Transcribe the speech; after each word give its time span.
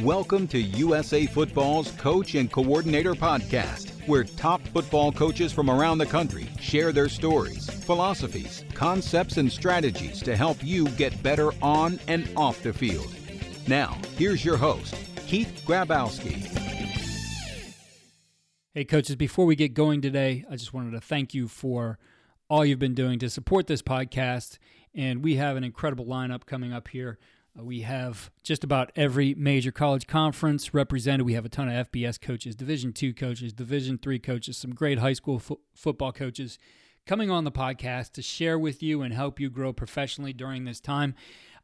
Welcome 0.00 0.46
to 0.48 0.60
USA 0.60 1.24
Football's 1.24 1.90
Coach 1.92 2.34
and 2.34 2.52
Coordinator 2.52 3.14
Podcast, 3.14 4.06
where 4.06 4.24
top 4.24 4.60
football 4.68 5.10
coaches 5.10 5.54
from 5.54 5.70
around 5.70 5.96
the 5.96 6.04
country 6.04 6.50
share 6.60 6.92
their 6.92 7.08
stories, 7.08 7.70
philosophies, 7.70 8.62
concepts, 8.74 9.38
and 9.38 9.50
strategies 9.50 10.22
to 10.22 10.36
help 10.36 10.62
you 10.62 10.86
get 10.90 11.22
better 11.22 11.50
on 11.62 11.98
and 12.08 12.30
off 12.36 12.62
the 12.62 12.74
field. 12.74 13.10
Now, 13.68 13.96
here's 14.18 14.44
your 14.44 14.58
host, 14.58 14.94
Keith 15.26 15.62
Grabowski. 15.66 16.46
Hey, 18.74 18.84
coaches, 18.84 19.16
before 19.16 19.46
we 19.46 19.56
get 19.56 19.72
going 19.72 20.02
today, 20.02 20.44
I 20.50 20.56
just 20.56 20.74
wanted 20.74 20.90
to 20.90 21.00
thank 21.00 21.32
you 21.32 21.48
for 21.48 21.98
all 22.50 22.66
you've 22.66 22.78
been 22.78 22.94
doing 22.94 23.18
to 23.20 23.30
support 23.30 23.66
this 23.66 23.80
podcast. 23.80 24.58
And 24.94 25.24
we 25.24 25.36
have 25.36 25.56
an 25.56 25.64
incredible 25.64 26.04
lineup 26.04 26.44
coming 26.44 26.74
up 26.74 26.88
here. 26.88 27.18
Uh, 27.58 27.64
we 27.64 27.80
have 27.80 28.30
just 28.42 28.64
about 28.64 28.92
every 28.96 29.34
major 29.34 29.70
college 29.70 30.06
conference 30.06 30.74
represented. 30.74 31.26
We 31.26 31.34
have 31.34 31.44
a 31.44 31.48
ton 31.48 31.68
of 31.68 31.90
FBS 31.90 32.20
coaches, 32.20 32.54
Division 32.54 32.92
two 32.92 33.14
coaches, 33.14 33.52
Division 33.52 33.98
three 33.98 34.18
coaches, 34.18 34.56
some 34.56 34.74
great 34.74 34.98
high 34.98 35.12
school 35.12 35.38
fo- 35.38 35.60
football 35.74 36.12
coaches 36.12 36.58
coming 37.06 37.30
on 37.30 37.44
the 37.44 37.52
podcast 37.52 38.12
to 38.12 38.22
share 38.22 38.58
with 38.58 38.82
you 38.82 39.02
and 39.02 39.14
help 39.14 39.38
you 39.38 39.48
grow 39.48 39.72
professionally 39.72 40.32
during 40.32 40.64
this 40.64 40.80
time. 40.80 41.14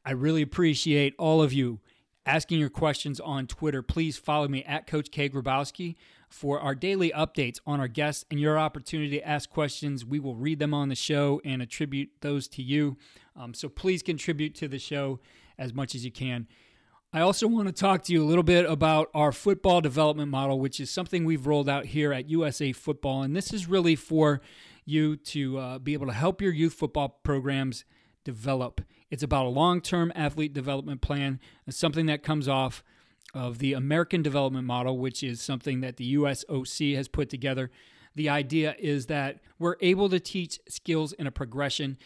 I 0.05 0.12
really 0.12 0.42
appreciate 0.42 1.15
all 1.18 1.42
of 1.42 1.52
you 1.52 1.80
asking 2.24 2.60
your 2.60 2.70
questions 2.70 3.18
on 3.20 3.46
Twitter. 3.46 3.82
Please 3.82 4.16
follow 4.16 4.48
me 4.48 4.62
at 4.65 4.87
Coach 4.87 5.10
K. 5.10 5.29
Grabowski 5.29 5.96
for 6.29 6.60
our 6.60 6.74
daily 6.74 7.10
updates 7.10 7.59
on 7.66 7.80
our 7.80 7.88
guests 7.88 8.24
and 8.30 8.40
your 8.40 8.59
opportunity 8.59 9.18
to 9.18 9.29
ask 9.29 9.51
questions. 9.51 10.04
We 10.04 10.20
will 10.20 10.37
read 10.37 10.59
them 10.59 10.73
on 10.73 10.88
the 10.88 10.95
show 10.95 11.40
and 11.45 11.60
attribute 11.60 12.10
those 12.20 12.48
to 12.48 12.62
you. 12.62 12.96
Um, 13.37 13.52
so 13.54 13.68
please 13.68 14.02
contribute 14.02 14.54
to 14.56 14.68
the 14.68 14.79
show 14.79 15.20
as 15.59 15.73
much 15.73 15.95
as 15.95 16.05
you 16.05 16.11
can. 16.11 16.47
I 17.12 17.20
also 17.20 17.47
want 17.47 17.66
to 17.66 17.73
talk 17.73 18.05
to 18.05 18.12
you 18.12 18.23
a 18.23 18.27
little 18.27 18.43
bit 18.43 18.65
about 18.65 19.10
our 19.15 19.33
football 19.33 19.83
development 19.83 20.30
model, 20.30 20.59
which 20.59 20.80
is 20.80 20.91
something 20.91 21.24
we've 21.24 21.46
rolled 21.46 21.68
out 21.68 21.87
here 21.87 22.13
at 22.13 22.30
USA 22.30 22.73
Football. 22.73 23.23
And 23.23 23.37
this 23.37 23.52
is 23.52 23.68
really 23.68 23.96
for 23.96 24.41
you 24.87 25.16
to 25.16 25.59
uh, 25.59 25.79
be 25.79 25.93
able 25.93 26.07
to 26.07 26.13
help 26.13 26.41
your 26.41 26.52
youth 26.52 26.73
football 26.73 27.21
programs 27.23 27.85
develop. 28.24 28.80
It's 29.10 29.23
about 29.23 29.45
a 29.45 29.51
long 29.51 29.80
term 29.80 30.10
athlete 30.15 30.54
development 30.54 31.02
plan, 31.02 31.38
it's 31.66 31.76
something 31.76 32.07
that 32.07 32.23
comes 32.23 32.48
off 32.48 32.82
of 33.35 33.59
the 33.59 33.73
American 33.73 34.23
Development 34.23 34.66
Model, 34.66 34.98
which 34.98 35.23
is 35.23 35.41
something 35.41 35.80
that 35.80 35.96
the 35.96 36.15
USOC 36.16 36.96
has 36.96 37.09
put 37.09 37.30
together. 37.30 37.71
The 38.15 38.29
idea 38.29 38.74
is 38.79 39.07
that 39.07 39.41
we're 39.59 39.76
able 39.80 40.09
to 40.10 40.21
teach 40.21 40.60
skills 40.69 41.13
in 41.15 41.26
a 41.26 41.30
progression 41.30 41.96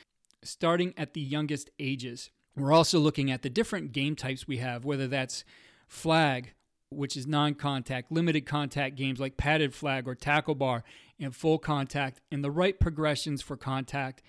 starting 0.42 0.94
at 0.96 1.14
the 1.14 1.20
youngest 1.20 1.70
ages. 1.78 2.30
We're 2.56 2.72
also 2.72 2.98
looking 2.98 3.30
at 3.30 3.42
the 3.42 3.50
different 3.50 3.92
game 3.92 4.16
types 4.16 4.48
we 4.48 4.58
have, 4.58 4.84
whether 4.84 5.06
that's 5.06 5.44
flag, 5.88 6.54
which 6.90 7.16
is 7.16 7.26
non 7.26 7.54
contact, 7.54 8.10
limited 8.10 8.46
contact 8.46 8.96
games 8.96 9.20
like 9.20 9.36
padded 9.36 9.74
flag 9.74 10.08
or 10.08 10.14
tackle 10.14 10.54
bar, 10.54 10.82
and 11.18 11.34
full 11.34 11.58
contact, 11.58 12.20
and 12.30 12.42
the 12.42 12.50
right 12.50 12.78
progressions 12.78 13.42
for 13.42 13.56
contact 13.56 14.22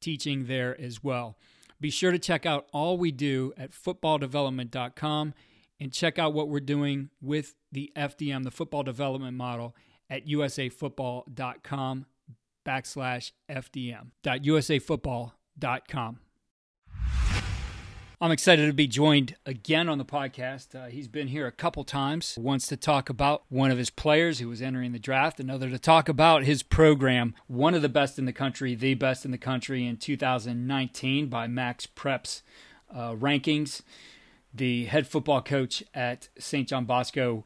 teaching 0.00 0.46
there 0.46 0.78
as 0.80 1.02
well. 1.02 1.36
Be 1.80 1.90
sure 1.90 2.12
to 2.12 2.18
check 2.18 2.46
out 2.46 2.66
all 2.72 2.96
we 2.96 3.10
do 3.10 3.52
at 3.58 3.72
footballdevelopment.com 3.72 5.34
and 5.80 5.92
check 5.92 6.18
out 6.18 6.32
what 6.32 6.48
we're 6.48 6.60
doing 6.60 7.10
with 7.20 7.54
the 7.72 7.92
FDM, 7.96 8.44
the 8.44 8.50
football 8.50 8.82
development 8.82 9.36
model, 9.36 9.74
at 10.08 10.26
usafootball.com 10.26 12.06
backslash 12.66 13.32
FDM. 13.50 14.10
I'm 18.20 18.30
excited 18.30 18.66
to 18.66 18.72
be 18.72 18.86
joined 18.86 19.36
again 19.44 19.88
on 19.88 19.98
the 19.98 20.04
podcast. 20.04 20.74
Uh, 20.74 20.86
he's 20.86 21.08
been 21.08 21.28
here 21.28 21.46
a 21.46 21.52
couple 21.52 21.84
times, 21.84 22.36
once 22.40 22.66
to 22.68 22.76
talk 22.76 23.10
about 23.10 23.42
one 23.48 23.70
of 23.70 23.78
his 23.78 23.90
players 23.90 24.38
who 24.38 24.48
was 24.48 24.62
entering 24.62 24.92
the 24.92 24.98
draft, 24.98 25.40
another 25.40 25.68
to 25.68 25.78
talk 25.78 26.08
about 26.08 26.44
his 26.44 26.62
program, 26.62 27.34
one 27.46 27.74
of 27.74 27.82
the 27.82 27.88
best 27.88 28.18
in 28.18 28.24
the 28.24 28.32
country, 28.32 28.74
the 28.74 28.94
best 28.94 29.24
in 29.24 29.30
the 29.30 29.38
country 29.38 29.86
in 29.86 29.96
2019 29.96 31.26
by 31.26 31.46
MaxPreps 31.46 32.42
uh, 32.94 33.10
rankings 33.12 33.82
the 34.54 34.84
head 34.84 35.06
football 35.06 35.42
coach 35.42 35.82
at 35.92 36.28
St. 36.38 36.68
John 36.68 36.84
Bosco, 36.84 37.44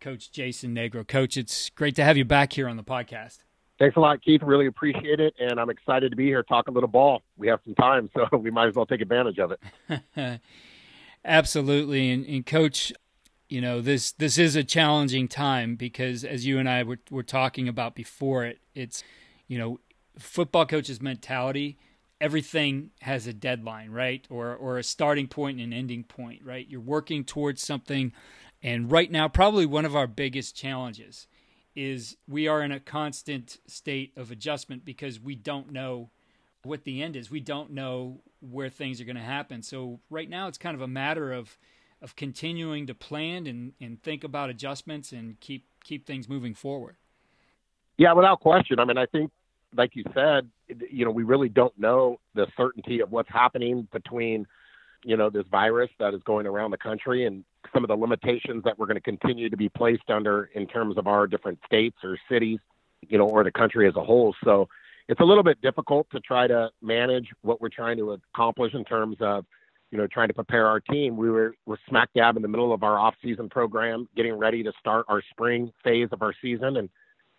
Coach 0.00 0.30
Jason 0.30 0.74
Negro. 0.74 1.06
Coach, 1.06 1.36
it's 1.36 1.70
great 1.70 1.96
to 1.96 2.04
have 2.04 2.16
you 2.16 2.24
back 2.24 2.52
here 2.52 2.68
on 2.68 2.76
the 2.76 2.84
podcast. 2.84 3.38
Thanks 3.82 3.96
a 3.96 4.00
lot, 4.00 4.22
Keith. 4.22 4.42
Really 4.44 4.66
appreciate 4.66 5.18
it. 5.18 5.34
And 5.40 5.58
I'm 5.58 5.68
excited 5.68 6.10
to 6.10 6.16
be 6.16 6.26
here, 6.26 6.44
talk 6.44 6.68
a 6.68 6.70
little 6.70 6.88
ball. 6.88 7.20
We 7.36 7.48
have 7.48 7.58
some 7.64 7.74
time, 7.74 8.08
so 8.14 8.38
we 8.38 8.48
might 8.48 8.68
as 8.68 8.76
well 8.76 8.86
take 8.86 9.00
advantage 9.00 9.40
of 9.40 9.50
it. 9.50 10.40
Absolutely. 11.24 12.12
And, 12.12 12.24
and, 12.26 12.46
Coach, 12.46 12.92
you 13.48 13.60
know, 13.60 13.80
this 13.80 14.12
this 14.12 14.38
is 14.38 14.54
a 14.54 14.62
challenging 14.62 15.26
time 15.26 15.74
because 15.74 16.22
as 16.22 16.46
you 16.46 16.60
and 16.60 16.68
I 16.68 16.84
were, 16.84 17.00
were 17.10 17.24
talking 17.24 17.66
about 17.66 17.96
before 17.96 18.44
it, 18.44 18.60
it's, 18.72 19.02
you 19.48 19.58
know, 19.58 19.80
football 20.16 20.64
coaches' 20.64 21.02
mentality– 21.02 21.76
everything 22.22 22.90
has 23.00 23.26
a 23.26 23.32
deadline, 23.32 23.90
right? 23.90 24.24
Or 24.30 24.54
or 24.54 24.78
a 24.78 24.84
starting 24.84 25.26
point 25.26 25.58
and 25.58 25.72
an 25.72 25.78
ending 25.78 26.04
point, 26.04 26.42
right? 26.44 26.66
You're 26.68 26.80
working 26.80 27.24
towards 27.24 27.62
something 27.62 28.12
and 28.62 28.90
right 28.90 29.10
now 29.10 29.28
probably 29.28 29.66
one 29.66 29.84
of 29.84 29.96
our 29.96 30.06
biggest 30.06 30.54
challenges 30.54 31.26
is 31.74 32.16
we 32.28 32.48
are 32.48 32.62
in 32.62 32.72
a 32.72 32.80
constant 32.80 33.58
state 33.66 34.12
of 34.16 34.30
adjustment 34.30 34.84
because 34.84 35.20
we 35.20 35.34
don't 35.34 35.72
know 35.72 36.10
what 36.64 36.84
the 36.84 37.02
end 37.02 37.16
is. 37.16 37.30
We 37.30 37.40
don't 37.40 37.70
know 37.70 38.20
where 38.40 38.68
things 38.68 39.00
are 39.00 39.04
going 39.04 39.16
to 39.16 39.22
happen. 39.22 39.62
So 39.62 40.00
right 40.10 40.28
now 40.28 40.48
it's 40.48 40.58
kind 40.58 40.74
of 40.74 40.80
a 40.80 40.88
matter 40.88 41.32
of 41.32 41.58
of 42.00 42.16
continuing 42.16 42.88
to 42.88 42.94
plan 42.94 43.46
and, 43.46 43.72
and 43.80 44.02
think 44.02 44.24
about 44.24 44.50
adjustments 44.50 45.12
and 45.12 45.38
keep 45.38 45.64
keep 45.84 46.04
things 46.04 46.28
moving 46.28 46.52
forward. 46.52 46.96
Yeah, 47.96 48.12
without 48.12 48.40
question. 48.40 48.80
I 48.80 48.84
mean, 48.84 48.98
I 48.98 49.06
think 49.06 49.30
like 49.74 49.94
you 49.94 50.04
said, 50.14 50.48
you 50.90 51.04
know, 51.04 51.10
we 51.10 51.22
really 51.22 51.48
don't 51.48 51.76
know 51.78 52.18
the 52.34 52.46
certainty 52.56 53.00
of 53.00 53.10
what's 53.10 53.28
happening 53.28 53.88
between, 53.92 54.46
you 55.04 55.16
know, 55.16 55.30
this 55.30 55.46
virus 55.50 55.90
that 55.98 56.14
is 56.14 56.22
going 56.24 56.46
around 56.46 56.72
the 56.72 56.78
country 56.78 57.24
and 57.24 57.44
some 57.74 57.84
of 57.84 57.88
the 57.88 57.96
limitations 57.96 58.64
that 58.64 58.78
we're 58.78 58.86
going 58.86 58.96
to 58.96 59.00
continue 59.00 59.48
to 59.48 59.56
be 59.56 59.68
placed 59.68 60.08
under 60.08 60.50
in 60.54 60.66
terms 60.66 60.98
of 60.98 61.06
our 61.06 61.26
different 61.26 61.58
states 61.64 61.96
or 62.02 62.18
cities, 62.30 62.58
you 63.08 63.18
know, 63.18 63.28
or 63.28 63.44
the 63.44 63.52
country 63.52 63.88
as 63.88 63.96
a 63.96 64.02
whole. 64.02 64.34
So 64.44 64.68
it's 65.08 65.20
a 65.20 65.24
little 65.24 65.42
bit 65.42 65.60
difficult 65.60 66.08
to 66.10 66.20
try 66.20 66.46
to 66.46 66.70
manage 66.80 67.28
what 67.42 67.60
we're 67.60 67.68
trying 67.68 67.96
to 67.98 68.12
accomplish 68.12 68.74
in 68.74 68.84
terms 68.84 69.16
of, 69.20 69.44
you 69.90 69.98
know, 69.98 70.06
trying 70.06 70.28
to 70.28 70.34
prepare 70.34 70.66
our 70.66 70.80
team. 70.80 71.16
We 71.16 71.30
were 71.30 71.54
we're 71.66 71.76
smack 71.88 72.10
dab 72.14 72.36
in 72.36 72.42
the 72.42 72.48
middle 72.48 72.72
of 72.72 72.82
our 72.82 72.98
off-season 72.98 73.48
program, 73.48 74.08
getting 74.16 74.34
ready 74.34 74.62
to 74.62 74.72
start 74.78 75.04
our 75.08 75.22
spring 75.30 75.72
phase 75.84 76.08
of 76.12 76.22
our 76.22 76.34
season, 76.40 76.76
and 76.78 76.88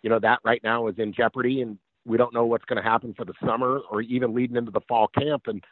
you 0.02 0.10
know 0.10 0.20
that 0.20 0.38
right 0.44 0.62
now 0.62 0.86
is 0.86 0.94
in 0.98 1.12
jeopardy. 1.12 1.62
And 1.62 1.78
we 2.04 2.16
don't 2.16 2.34
know 2.34 2.44
what's 2.44 2.64
going 2.66 2.82
to 2.82 2.88
happen 2.88 3.14
for 3.14 3.24
the 3.24 3.32
summer 3.44 3.80
or 3.90 4.02
even 4.02 4.34
leading 4.34 4.56
into 4.56 4.70
the 4.70 4.82
fall 4.88 5.08
camp. 5.08 5.44
And, 5.46 5.64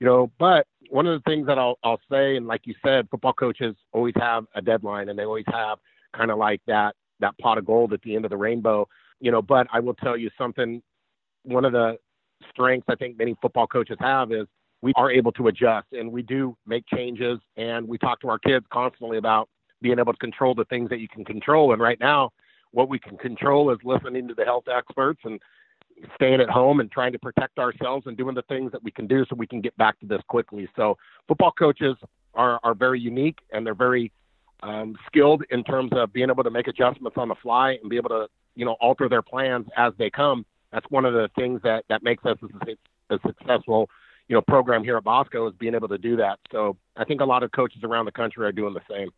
you 0.00 0.06
know, 0.06 0.32
but 0.38 0.66
one 0.88 1.06
of 1.06 1.22
the 1.22 1.30
things 1.30 1.46
that 1.46 1.58
I'll, 1.58 1.78
I'll 1.84 2.00
say, 2.10 2.36
and 2.36 2.46
like 2.46 2.62
you 2.64 2.74
said, 2.84 3.08
football 3.10 3.34
coaches 3.34 3.76
always 3.92 4.14
have 4.18 4.46
a 4.54 4.62
deadline 4.62 5.08
and 5.08 5.18
they 5.18 5.24
always 5.24 5.44
have 5.48 5.78
kind 6.16 6.30
of 6.30 6.38
like 6.38 6.60
that, 6.66 6.96
that 7.20 7.38
pot 7.38 7.58
of 7.58 7.66
gold 7.66 7.92
at 7.92 8.00
the 8.02 8.16
end 8.16 8.24
of 8.24 8.30
the 8.30 8.36
rainbow, 8.36 8.88
you 9.20 9.30
know, 9.30 9.42
but 9.42 9.66
I 9.72 9.78
will 9.78 9.94
tell 9.94 10.16
you 10.16 10.30
something. 10.36 10.82
One 11.44 11.64
of 11.64 11.72
the 11.72 11.98
strengths 12.50 12.86
I 12.88 12.94
think 12.96 13.18
many 13.18 13.36
football 13.40 13.66
coaches 13.66 13.98
have 14.00 14.32
is 14.32 14.46
we 14.82 14.92
are 14.96 15.10
able 15.10 15.32
to 15.32 15.48
adjust 15.48 15.86
and 15.92 16.10
we 16.10 16.22
do 16.22 16.56
make 16.66 16.84
changes 16.86 17.38
and 17.56 17.86
we 17.86 17.98
talk 17.98 18.20
to 18.22 18.28
our 18.30 18.38
kids 18.38 18.64
constantly 18.72 19.18
about 19.18 19.48
being 19.82 19.98
able 19.98 20.12
to 20.12 20.18
control 20.18 20.54
the 20.54 20.64
things 20.66 20.88
that 20.90 21.00
you 21.00 21.08
can 21.08 21.24
control. 21.24 21.72
And 21.72 21.80
right 21.80 22.00
now, 22.00 22.30
what 22.72 22.88
we 22.88 22.98
can 22.98 23.18
control 23.18 23.70
is 23.70 23.78
listening 23.84 24.28
to 24.28 24.34
the 24.34 24.44
health 24.44 24.64
experts 24.74 25.20
and 25.24 25.40
staying 26.14 26.40
at 26.40 26.48
home 26.48 26.80
and 26.80 26.90
trying 26.90 27.12
to 27.12 27.18
protect 27.18 27.58
ourselves 27.58 28.06
and 28.06 28.16
doing 28.16 28.34
the 28.34 28.42
things 28.42 28.72
that 28.72 28.82
we 28.82 28.90
can 28.90 29.06
do 29.06 29.24
so 29.28 29.36
we 29.36 29.46
can 29.46 29.60
get 29.60 29.76
back 29.76 29.98
to 30.00 30.06
this 30.06 30.20
quickly. 30.28 30.68
So 30.76 30.96
football 31.28 31.52
coaches 31.52 31.96
are, 32.34 32.60
are 32.62 32.74
very 32.74 33.00
unique 33.00 33.38
and 33.52 33.66
they're 33.66 33.74
very 33.74 34.12
um, 34.62 34.96
skilled 35.06 35.44
in 35.50 35.64
terms 35.64 35.90
of 35.94 36.12
being 36.12 36.30
able 36.30 36.44
to 36.44 36.50
make 36.50 36.68
adjustments 36.68 37.16
on 37.16 37.28
the 37.28 37.34
fly 37.36 37.78
and 37.80 37.90
be 37.90 37.96
able 37.96 38.10
to, 38.10 38.28
you 38.54 38.64
know, 38.64 38.76
alter 38.80 39.08
their 39.08 39.22
plans 39.22 39.66
as 39.76 39.92
they 39.98 40.10
come. 40.10 40.44
That's 40.72 40.86
one 40.90 41.04
of 41.04 41.14
the 41.14 41.30
things 41.36 41.60
that, 41.64 41.84
that 41.88 42.02
makes 42.02 42.24
us 42.24 42.36
a, 42.42 43.14
a 43.14 43.18
successful, 43.26 43.88
you 44.28 44.34
know, 44.34 44.42
program 44.42 44.84
here 44.84 44.96
at 44.96 45.04
Bosco 45.04 45.48
is 45.48 45.54
being 45.58 45.74
able 45.74 45.88
to 45.88 45.98
do 45.98 46.16
that. 46.16 46.38
So 46.52 46.76
I 46.96 47.04
think 47.04 47.20
a 47.20 47.24
lot 47.24 47.42
of 47.42 47.52
coaches 47.52 47.82
around 47.82 48.04
the 48.04 48.12
country 48.12 48.46
are 48.46 48.52
doing 48.52 48.74
the 48.74 48.82
same. 48.88 49.10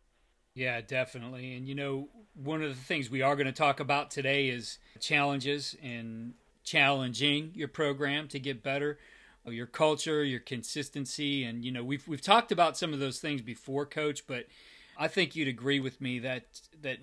Yeah, 0.55 0.81
definitely. 0.81 1.55
And 1.55 1.67
you 1.67 1.75
know, 1.75 2.09
one 2.35 2.61
of 2.61 2.69
the 2.69 2.81
things 2.81 3.09
we 3.09 3.21
are 3.21 3.35
going 3.35 3.47
to 3.47 3.51
talk 3.51 3.79
about 3.79 4.11
today 4.11 4.49
is 4.49 4.77
challenges 4.99 5.75
and 5.81 6.33
challenging 6.63 7.51
your 7.55 7.67
program 7.67 8.27
to 8.29 8.39
get 8.39 8.63
better, 8.63 8.99
uh, 9.45 9.51
your 9.51 9.67
culture, 9.67 10.23
your 10.23 10.39
consistency, 10.39 11.43
and 11.43 11.63
you 11.63 11.71
know 11.71 11.83
we've 11.83 12.07
we've 12.07 12.21
talked 12.21 12.51
about 12.51 12.77
some 12.77 12.93
of 12.93 12.99
those 12.99 13.19
things 13.19 13.41
before, 13.41 13.85
Coach. 13.85 14.25
But 14.27 14.47
I 14.97 15.07
think 15.07 15.35
you'd 15.35 15.47
agree 15.47 15.79
with 15.79 16.01
me 16.01 16.19
that 16.19 16.45
that 16.81 16.97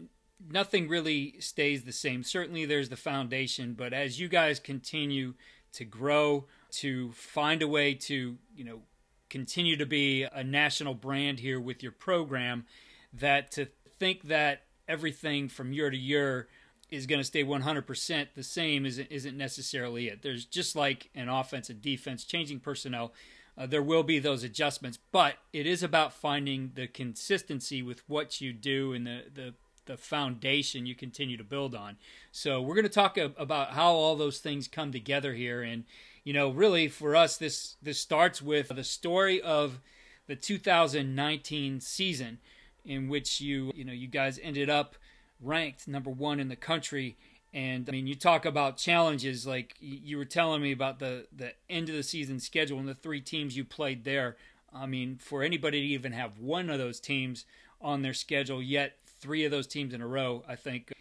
nothing 0.49 0.89
really 0.89 1.41
stays 1.41 1.85
the 1.85 1.93
same. 1.93 2.23
Certainly, 2.23 2.67
there's 2.67 2.89
the 2.89 2.97
foundation, 2.97 3.75
but 3.75 3.93
as 3.93 4.19
you 4.19 4.29
guys 4.29 4.59
continue 4.59 5.35
to 5.73 5.85
grow, 5.85 6.47
to 6.73 7.13
find 7.13 7.63
a 7.63 7.69
way 7.69 7.95
to 7.95 8.39
you 8.55 8.65
know 8.65 8.81
continue 9.29 9.77
to 9.77 9.87
be 9.87 10.25
a 10.25 10.43
national 10.43 10.95
brand 10.95 11.39
here 11.39 11.61
with 11.61 11.83
your 11.83 11.93
program 11.93 12.67
that 13.13 13.51
to 13.53 13.67
think 13.99 14.25
that 14.25 14.63
everything 14.89 15.49
from 15.49 15.73
year 15.73 15.89
to 15.89 15.97
year 15.97 16.49
is 16.91 17.07
going 17.07 17.21
to 17.21 17.25
stay 17.25 17.45
100% 17.45 18.27
the 18.35 18.43
same 18.43 18.87
isn't, 18.87 19.11
isn't 19.11 19.37
necessarily 19.37 20.09
it. 20.09 20.23
There's 20.23 20.45
just 20.45 20.77
like 20.77 21.11
an 21.15 21.29
offense 21.29 21.71
and 21.71 21.81
defense, 21.81 22.25
changing 22.25 22.61
personnel. 22.61 23.13
Uh, 23.57 23.67
there 23.67 23.83
will 23.83 24.03
be 24.03 24.19
those 24.19 24.43
adjustments, 24.43 24.99
but 25.13 25.35
it 25.53 25.67
is 25.67 25.83
about 25.83 26.13
finding 26.13 26.73
the 26.75 26.87
consistency 26.87 27.83
with 27.83 28.03
what 28.09 28.41
you 28.41 28.53
do 28.53 28.93
and 28.93 29.07
the, 29.07 29.25
the, 29.35 29.55
the 29.87 29.97
foundation 29.97 30.87
you 30.87 30.95
continue 30.95 31.37
to 31.37 31.45
build 31.45 31.75
on. 31.75 31.97
So 32.33 32.61
we're 32.61 32.75
going 32.75 32.85
to 32.85 32.89
talk 32.89 33.17
about 33.17 33.71
how 33.71 33.93
all 33.93 34.17
those 34.17 34.39
things 34.39 34.69
come 34.69 34.93
together 34.93 35.35
here. 35.35 35.63
And, 35.63 35.85
you 36.25 36.33
know, 36.33 36.51
really 36.51 36.89
for 36.89 37.15
us, 37.17 37.37
this, 37.37 37.77
this 37.83 37.99
starts 37.99 38.41
with 38.41 38.69
the 38.69 38.85
story 38.85 39.43
of 39.43 39.81
the 40.27 40.37
2019 40.37 41.81
season 41.81 42.39
in 42.85 43.09
which 43.09 43.41
you, 43.41 43.73
you 43.75 43.85
know, 43.85 43.93
you 43.93 44.07
guys 44.07 44.39
ended 44.43 44.71
up 44.71 44.97
ranked 45.43 45.89
number 45.89 46.11
one 46.11 46.41
in 46.41 46.49
the 46.49 46.57
country. 46.57 47.17
And 47.53 47.89
I 47.89 47.93
mean, 47.93 48.07
you 48.07 48.15
talk 48.15 48.45
about 48.45 48.77
challenges 48.77 49.47
like 49.47 49.75
you 49.81 50.17
were 50.17 50.25
telling 50.25 50.63
me 50.63 50.73
about 50.73 50.99
the 50.99 51.27
the 51.35 51.53
end 51.69 51.89
of 51.89 51.97
the 51.97 52.03
season 52.03 52.39
schedule 52.39 52.79
and 52.79 52.89
the 52.89 52.95
three 52.95 53.21
teams 53.21 53.57
you 53.57 53.65
played 53.65 54.05
there. 54.05 54.37
I 54.73 54.87
mean, 54.87 55.19
for 55.21 55.43
anybody 55.43 55.81
to 55.81 55.87
even 55.89 56.13
have 56.13 56.39
one 56.39 56.71
of 56.71 56.79
those 56.79 57.01
teams 57.01 57.45
on 57.81 58.03
their 58.03 58.15
schedule, 58.15 58.63
yet 58.63 58.99
three 59.05 59.45
of 59.45 59.51
those 59.51 59.67
teams 59.67 59.93
in 59.93 60.01
a 60.01 60.07
row, 60.07 60.45
I 60.47 60.55
think 60.55 60.93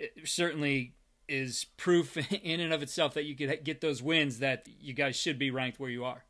uh, 0.00 0.06
certainly 0.24 0.92
is 1.28 1.66
proof 1.76 2.16
in 2.42 2.60
and 2.60 2.72
of 2.72 2.82
itself 2.82 3.14
that 3.14 3.24
you 3.24 3.34
could 3.34 3.64
get 3.64 3.80
those 3.80 4.02
wins 4.02 4.38
that 4.40 4.66
you 4.80 4.92
guys 4.92 5.16
should 5.16 5.38
be 5.38 5.50
ranked 5.50 5.80
where 5.80 5.90
you 5.90 6.04
are. 6.04 6.24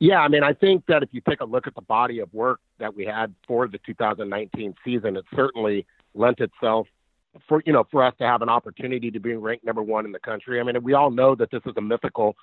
Yeah, 0.00 0.20
I 0.20 0.28
mean, 0.28 0.42
I 0.42 0.52
think 0.52 0.86
that 0.86 1.02
if 1.02 1.08
you 1.12 1.20
take 1.26 1.40
a 1.40 1.44
look 1.44 1.66
at 1.66 1.74
the 1.74 1.80
body 1.80 2.18
of 2.18 2.32
work 2.34 2.60
that 2.78 2.94
we 2.94 3.04
had 3.04 3.34
for 3.46 3.68
the 3.68 3.78
2019 3.78 4.74
season, 4.84 5.16
it 5.16 5.24
certainly 5.34 5.86
lent 6.14 6.40
itself 6.40 6.86
for 7.48 7.62
you 7.66 7.72
know 7.72 7.84
for 7.90 8.04
us 8.04 8.14
to 8.18 8.26
have 8.26 8.42
an 8.42 8.48
opportunity 8.48 9.10
to 9.10 9.20
be 9.20 9.34
ranked 9.34 9.64
number 9.64 9.82
one 9.82 10.04
in 10.04 10.12
the 10.12 10.18
country. 10.18 10.60
I 10.60 10.62
mean, 10.62 10.82
we 10.82 10.94
all 10.94 11.10
know 11.10 11.34
that 11.34 11.50
this 11.50 11.62
is 11.66 11.72
a 11.76 11.80
mythical, 11.80 12.36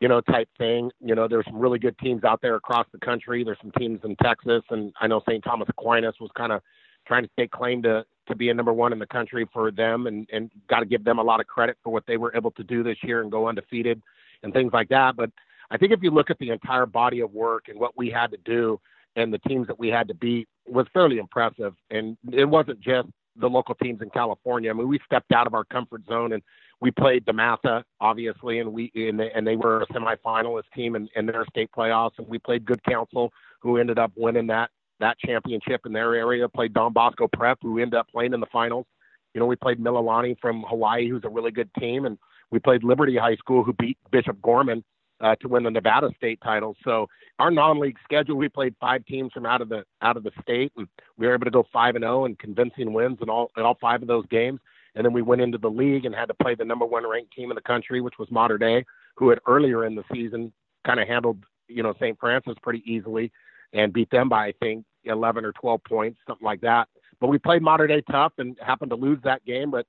you 0.00 0.08
know, 0.08 0.20
type 0.20 0.48
thing. 0.58 0.90
You 1.00 1.14
know, 1.14 1.28
there's 1.28 1.44
some 1.46 1.58
really 1.58 1.78
good 1.78 1.98
teams 1.98 2.24
out 2.24 2.40
there 2.40 2.54
across 2.54 2.86
the 2.92 2.98
country. 2.98 3.44
There's 3.44 3.58
some 3.60 3.72
teams 3.72 4.00
in 4.04 4.16
Texas, 4.16 4.62
and 4.70 4.92
I 5.00 5.06
know 5.06 5.22
St. 5.28 5.42
Thomas 5.42 5.68
Aquinas 5.68 6.14
was 6.20 6.30
kind 6.36 6.52
of 6.52 6.62
trying 7.06 7.24
to 7.24 7.30
take 7.38 7.50
claim 7.50 7.82
to 7.82 8.04
to 8.28 8.36
be 8.36 8.50
a 8.50 8.54
number 8.54 8.72
one 8.72 8.92
in 8.92 8.98
the 8.98 9.06
country 9.06 9.46
for 9.52 9.70
them, 9.70 10.06
and 10.06 10.28
and 10.32 10.50
got 10.68 10.80
to 10.80 10.86
give 10.86 11.04
them 11.04 11.18
a 11.18 11.22
lot 11.22 11.40
of 11.40 11.46
credit 11.46 11.76
for 11.82 11.92
what 11.92 12.06
they 12.06 12.16
were 12.16 12.34
able 12.36 12.50
to 12.52 12.62
do 12.62 12.82
this 12.82 12.98
year 13.02 13.22
and 13.22 13.32
go 13.32 13.48
undefeated 13.48 14.00
and 14.42 14.52
things 14.52 14.72
like 14.72 14.88
that. 14.88 15.16
But 15.16 15.30
I 15.70 15.76
think 15.76 15.92
if 15.92 16.02
you 16.02 16.10
look 16.10 16.30
at 16.30 16.38
the 16.38 16.50
entire 16.50 16.86
body 16.86 17.20
of 17.20 17.32
work 17.32 17.68
and 17.68 17.78
what 17.78 17.96
we 17.96 18.10
had 18.10 18.30
to 18.30 18.38
do 18.44 18.80
and 19.16 19.32
the 19.32 19.38
teams 19.38 19.66
that 19.66 19.78
we 19.78 19.88
had 19.88 20.08
to 20.08 20.14
beat 20.14 20.48
was 20.66 20.86
fairly 20.92 21.18
impressive. 21.18 21.74
And 21.90 22.16
it 22.32 22.44
wasn't 22.44 22.80
just 22.80 23.08
the 23.36 23.48
local 23.48 23.74
teams 23.76 24.02
in 24.02 24.10
California. 24.10 24.70
I 24.70 24.74
mean, 24.74 24.88
we 24.88 25.00
stepped 25.04 25.32
out 25.32 25.46
of 25.46 25.54
our 25.54 25.64
comfort 25.64 26.02
zone 26.08 26.32
and 26.32 26.42
we 26.80 26.90
played 26.90 27.24
DeMatha, 27.24 27.82
obviously, 28.00 28.60
and 28.60 28.72
we 28.72 28.92
and 28.94 29.18
they, 29.18 29.30
and 29.32 29.46
they 29.46 29.56
were 29.56 29.82
a 29.82 29.86
semifinalist 29.86 30.64
team 30.74 30.94
in, 30.94 31.08
in 31.16 31.26
their 31.26 31.44
state 31.50 31.70
playoffs, 31.76 32.12
and 32.18 32.28
we 32.28 32.38
played 32.38 32.64
Good 32.64 32.82
Counsel, 32.84 33.32
who 33.60 33.78
ended 33.78 33.98
up 33.98 34.12
winning 34.16 34.46
that 34.48 34.70
that 35.00 35.18
championship 35.18 35.82
in 35.86 35.92
their 35.92 36.14
area. 36.14 36.48
Played 36.48 36.74
Don 36.74 36.92
Bosco 36.92 37.28
Prep, 37.32 37.58
who 37.62 37.78
ended 37.78 37.98
up 37.98 38.08
playing 38.08 38.32
in 38.32 38.40
the 38.40 38.46
finals. 38.52 38.86
You 39.34 39.40
know, 39.40 39.46
we 39.46 39.56
played 39.56 39.78
Mililani 39.78 40.36
from 40.40 40.64
Hawaii, 40.68 41.08
who's 41.08 41.24
a 41.24 41.28
really 41.28 41.50
good 41.50 41.70
team, 41.78 42.04
and 42.06 42.16
we 42.50 42.58
played 42.58 42.84
Liberty 42.84 43.16
High 43.16 43.36
School, 43.36 43.64
who 43.64 43.72
beat 43.72 43.98
Bishop 44.10 44.40
Gorman 44.40 44.84
uh, 45.20 45.34
to 45.36 45.48
win 45.48 45.62
the 45.62 45.70
Nevada 45.70 46.10
state 46.16 46.40
title. 46.42 46.76
So 46.84 47.08
our 47.38 47.50
non-league 47.50 47.98
schedule, 48.04 48.36
we 48.36 48.48
played 48.48 48.74
five 48.80 49.04
teams 49.06 49.32
from 49.32 49.46
out 49.46 49.60
of 49.60 49.68
the 49.68 49.84
out 50.02 50.16
of 50.16 50.22
the 50.22 50.32
state, 50.42 50.72
and 50.76 50.88
we 51.16 51.26
were 51.26 51.34
able 51.34 51.44
to 51.44 51.50
go 51.50 51.66
five 51.72 51.94
and 51.94 52.02
zero 52.02 52.22
oh 52.22 52.24
and 52.24 52.38
convincing 52.38 52.92
wins 52.92 53.18
in 53.20 53.28
all 53.28 53.50
in 53.56 53.62
all 53.62 53.76
five 53.80 54.02
of 54.02 54.08
those 54.08 54.26
games. 54.26 54.60
And 54.94 55.04
then 55.04 55.12
we 55.12 55.22
went 55.22 55.42
into 55.42 55.58
the 55.58 55.70
league 55.70 56.04
and 56.04 56.14
had 56.14 56.26
to 56.26 56.34
play 56.34 56.54
the 56.54 56.64
number 56.64 56.84
one 56.84 57.08
ranked 57.08 57.32
team 57.32 57.50
in 57.50 57.54
the 57.54 57.60
country, 57.60 58.00
which 58.00 58.18
was 58.18 58.30
Mater 58.30 58.58
Dei, 58.58 58.84
who 59.16 59.28
had 59.28 59.38
earlier 59.46 59.84
in 59.84 59.94
the 59.94 60.02
season 60.12 60.52
kind 60.86 61.00
of 61.00 61.06
handled 61.06 61.44
you 61.68 61.82
know 61.82 61.94
St. 62.00 62.18
Francis 62.18 62.54
pretty 62.62 62.82
easily 62.84 63.30
and 63.72 63.92
beat 63.92 64.10
them 64.10 64.28
by 64.28 64.46
I 64.46 64.52
think 64.60 64.84
11 65.04 65.44
or 65.44 65.52
12 65.52 65.84
points, 65.84 66.18
something 66.26 66.44
like 66.44 66.60
that. 66.62 66.88
But 67.20 67.28
we 67.28 67.38
played 67.38 67.62
Mater 67.62 67.86
Dei 67.86 68.02
tough 68.10 68.32
and 68.38 68.56
happened 68.64 68.90
to 68.90 68.96
lose 68.96 69.18
that 69.24 69.44
game, 69.44 69.70
but 69.70 69.86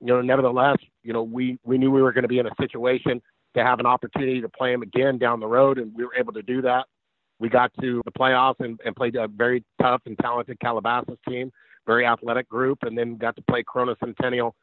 you 0.00 0.08
know, 0.08 0.20
nevertheless, 0.20 0.78
you 1.04 1.12
know, 1.12 1.22
we 1.22 1.58
we 1.64 1.78
knew 1.78 1.90
we 1.90 2.02
were 2.02 2.12
going 2.12 2.22
to 2.22 2.28
be 2.28 2.40
in 2.40 2.46
a 2.46 2.54
situation 2.60 3.22
to 3.54 3.62
have 3.62 3.80
an 3.80 3.86
opportunity 3.86 4.40
to 4.40 4.48
play 4.48 4.72
them 4.72 4.82
again 4.82 5.18
down 5.18 5.40
the 5.40 5.46
road, 5.46 5.78
and 5.78 5.94
we 5.94 6.04
were 6.04 6.14
able 6.16 6.32
to 6.32 6.42
do 6.42 6.62
that. 6.62 6.86
We 7.38 7.48
got 7.48 7.72
to 7.80 8.02
the 8.04 8.12
playoffs 8.12 8.60
and, 8.60 8.78
and 8.84 8.94
played 8.94 9.16
a 9.16 9.26
very 9.28 9.64
tough 9.80 10.02
and 10.06 10.16
talented 10.18 10.60
Calabasas 10.60 11.18
team, 11.28 11.50
very 11.86 12.06
athletic 12.06 12.48
group, 12.48 12.78
and 12.82 12.96
then 12.96 13.16
got 13.16 13.36
to 13.36 13.42
play 13.42 13.64
Corona 13.64 13.96
Centennial 13.98 14.54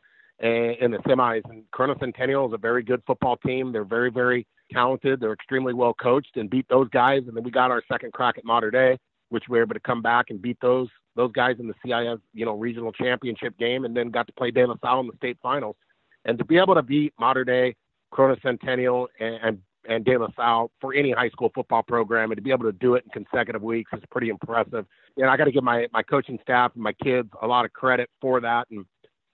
eh, 0.42 0.76
in 0.80 0.92
the 0.92 1.00
semis. 1.00 1.42
And 1.50 1.64
Corona 1.72 1.96
Centennial 2.00 2.48
is 2.48 2.54
a 2.54 2.58
very 2.58 2.84
good 2.84 3.02
football 3.06 3.38
team. 3.38 3.72
They're 3.72 3.84
very, 3.84 4.10
very 4.10 4.48
talented. 4.72 5.20
They're 5.20 5.34
extremely 5.34 5.74
well 5.74 5.94
coached 5.94 6.38
and 6.38 6.50
beat 6.50 6.68
those 6.70 6.88
guys. 6.90 7.24
And 7.28 7.36
then 7.36 7.44
we 7.44 7.52
got 7.52 7.72
our 7.72 7.84
second 7.92 8.14
crack 8.14 8.38
at 8.38 8.46
Mater 8.46 8.72
Dei, 8.72 8.98
which 9.30 9.44
we 9.50 9.58
were 9.58 9.64
able 9.64 9.74
to 9.74 9.82
come 9.82 10.02
back 10.02 10.28
and 10.30 10.42
beat 10.42 10.58
those 10.62 10.88
those 11.16 11.32
guys 11.34 11.58
in 11.60 11.68
the 11.68 11.74
CIF, 11.86 12.22
you 12.34 12.46
know, 12.46 12.54
regional 12.54 12.94
championship 12.94 13.58
game, 13.58 13.84
and 13.84 13.98
then 13.98 14.10
got 14.10 14.26
to 14.28 14.34
play 14.34 14.52
De 14.52 14.66
La 14.66 14.76
Salle 14.82 15.02
in 15.02 15.08
the 15.08 15.18
state 15.18 15.38
finals. 15.44 15.76
And 16.24 16.38
to 16.38 16.46
be 16.46 16.58
able 16.58 16.76
to 16.76 16.82
beat 16.82 17.14
Mater 17.20 17.44
Dei 17.44 17.76
Corona 18.12 18.38
Centennial 18.42 19.08
and, 19.20 19.36
and 19.44 19.62
and 19.88 20.06
De 20.06 20.18
La 20.18 20.28
Salle 20.36 20.72
for 20.82 20.94
any 20.94 21.12
high 21.12 21.30
school 21.30 21.52
football 21.56 21.82
program, 21.82 22.32
and 22.32 22.38
to 22.38 22.42
be 22.42 22.52
able 22.52 22.66
to 22.66 22.72
do 22.74 22.96
it 22.96 23.04
in 23.06 23.24
consecutive 23.24 23.62
weeks 23.62 23.92
is 23.94 24.04
pretty 24.12 24.30
impressive. 24.30 24.86
And 25.18 25.30
I 25.30 25.38
got 25.38 25.46
to 25.46 25.52
give 25.52 25.64
my 25.64 25.88
my 25.94 26.04
coaching 26.04 26.38
staff 26.42 26.72
and 26.76 26.84
my 26.84 26.94
kids 26.94 27.30
a 27.42 27.48
lot 27.48 27.66
of 27.66 27.74
credit 27.74 28.10
for 28.22 28.40
that. 28.42 28.68
And 28.70 28.86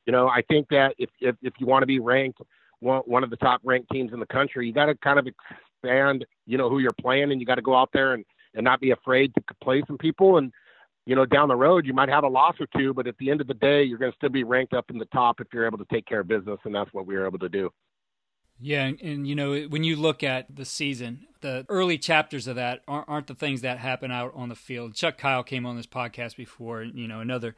you 0.05 0.13
know, 0.13 0.27
I 0.27 0.41
think 0.47 0.67
that 0.69 0.95
if 0.97 1.09
if, 1.19 1.35
if 1.41 1.53
you 1.59 1.65
want 1.65 1.83
to 1.83 1.87
be 1.87 1.99
ranked 1.99 2.39
one, 2.79 3.01
one 3.05 3.23
of 3.23 3.29
the 3.29 3.37
top 3.37 3.61
ranked 3.63 3.89
teams 3.91 4.13
in 4.13 4.19
the 4.19 4.25
country, 4.27 4.67
you 4.67 4.73
got 4.73 4.85
to 4.85 4.95
kind 4.95 5.19
of 5.19 5.27
expand, 5.27 6.25
you 6.45 6.57
know, 6.57 6.69
who 6.69 6.79
you're 6.79 6.93
playing, 7.01 7.31
and 7.31 7.41
you 7.41 7.47
got 7.47 7.55
to 7.55 7.61
go 7.61 7.75
out 7.75 7.89
there 7.93 8.13
and 8.13 8.25
and 8.53 8.63
not 8.63 8.79
be 8.79 8.91
afraid 8.91 9.33
to 9.35 9.41
play 9.61 9.83
some 9.87 9.97
people. 9.97 10.37
And 10.37 10.51
you 11.05 11.15
know, 11.15 11.25
down 11.25 11.49
the 11.49 11.55
road, 11.55 11.85
you 11.85 11.93
might 11.93 12.09
have 12.09 12.23
a 12.23 12.27
loss 12.27 12.55
or 12.59 12.67
two, 12.77 12.93
but 12.93 13.05
at 13.05 13.17
the 13.17 13.29
end 13.29 13.41
of 13.41 13.47
the 13.47 13.53
day, 13.53 13.83
you're 13.83 13.99
going 13.99 14.11
to 14.11 14.15
still 14.15 14.29
be 14.29 14.43
ranked 14.43 14.73
up 14.73 14.89
in 14.89 14.97
the 14.97 15.05
top 15.05 15.39
if 15.39 15.47
you're 15.53 15.65
able 15.65 15.77
to 15.77 15.85
take 15.91 16.05
care 16.07 16.21
of 16.21 16.27
business, 16.27 16.57
and 16.63 16.73
that's 16.73 16.91
what 16.93 17.05
we 17.05 17.15
were 17.15 17.27
able 17.27 17.39
to 17.39 17.49
do. 17.49 17.69
Yeah, 18.59 18.85
and, 18.85 19.01
and, 19.01 19.27
you 19.27 19.35
know 19.35 19.63
when 19.63 19.83
you 19.83 19.95
look 19.95 20.23
at 20.23 20.55
the 20.55 20.65
season, 20.65 21.27
the 21.41 21.65
early 21.67 21.97
chapters 21.97 22.47
of 22.47 22.55
that 22.55 22.81
aren't, 22.87 23.09
aren't, 23.09 23.27
the 23.27 23.35
things 23.35 23.61
that 23.61 23.79
happen 23.79 24.11
out 24.11 24.31
on 24.33 24.49
the 24.49 24.55
field. 24.55 24.95
Chuck 24.95 25.17
Kyle 25.17 25.43
came 25.43 25.65
on 25.65 25.75
this 25.75 25.85
podcast 25.85 26.37
before, 26.37 26.83
you 26.83 27.07
know 27.07 27.19
another 27.19 27.55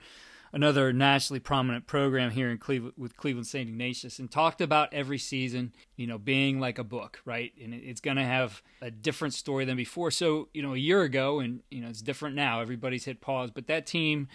another 0.53 0.93
nationally 0.93 1.39
prominent 1.39 1.85
program 1.87 2.31
here 2.31 2.49
in 2.49 2.57
Cleveland 2.57 2.93
with 2.97 3.15
Cleveland 3.15 3.47
St. 3.47 3.69
Ignatius, 3.69 4.17
and 4.17 4.31
talked 4.31 4.61
about 4.61 4.93
every 4.93 5.17
season, 5.17 5.73
you 5.95 6.07
know, 6.07 6.17
being 6.17 6.59
like 6.59 6.79
a 6.79 6.83
book, 6.83 7.21
right? 7.25 7.53
And 7.61 7.73
it's 7.73 8.01
going 8.01 8.17
to 8.17 8.23
have 8.23 8.61
a 8.81 8.89
different 8.89 9.33
story 9.33 9.65
than 9.65 9.77
before. 9.77 10.09
So 10.09 10.49
you 10.53 10.61
know, 10.63 10.73
a 10.73 10.77
year 10.77 11.03
ago, 11.03 11.39
and 11.39 11.61
you 11.69 11.81
know, 11.81 11.89
it's 11.89 12.01
different 12.01 12.35
now. 12.35 12.61
Everybody's 12.61 13.05
hit 13.05 13.21
pause, 13.21 13.51
but 13.51 13.67
that 13.67 13.85
team 13.85 14.27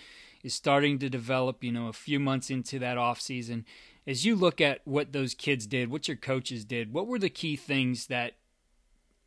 is 0.44 0.54
starting 0.54 0.98
to 1.00 1.10
develop. 1.10 1.64
You 1.64 1.72
know, 1.72 1.88
a 1.88 1.92
few 1.92 2.20
months 2.20 2.50
into 2.50 2.78
that 2.78 2.98
off 2.98 3.20
season 3.20 3.64
as 4.06 4.24
you 4.24 4.34
look 4.34 4.60
at 4.60 4.80
what 4.84 5.12
those 5.12 5.34
kids 5.34 5.66
did, 5.66 5.90
what 5.90 6.08
your 6.08 6.16
coaches 6.16 6.64
did, 6.64 6.92
what 6.92 7.06
were 7.06 7.18
the 7.18 7.30
key 7.30 7.56
things 7.56 8.06
that 8.06 8.34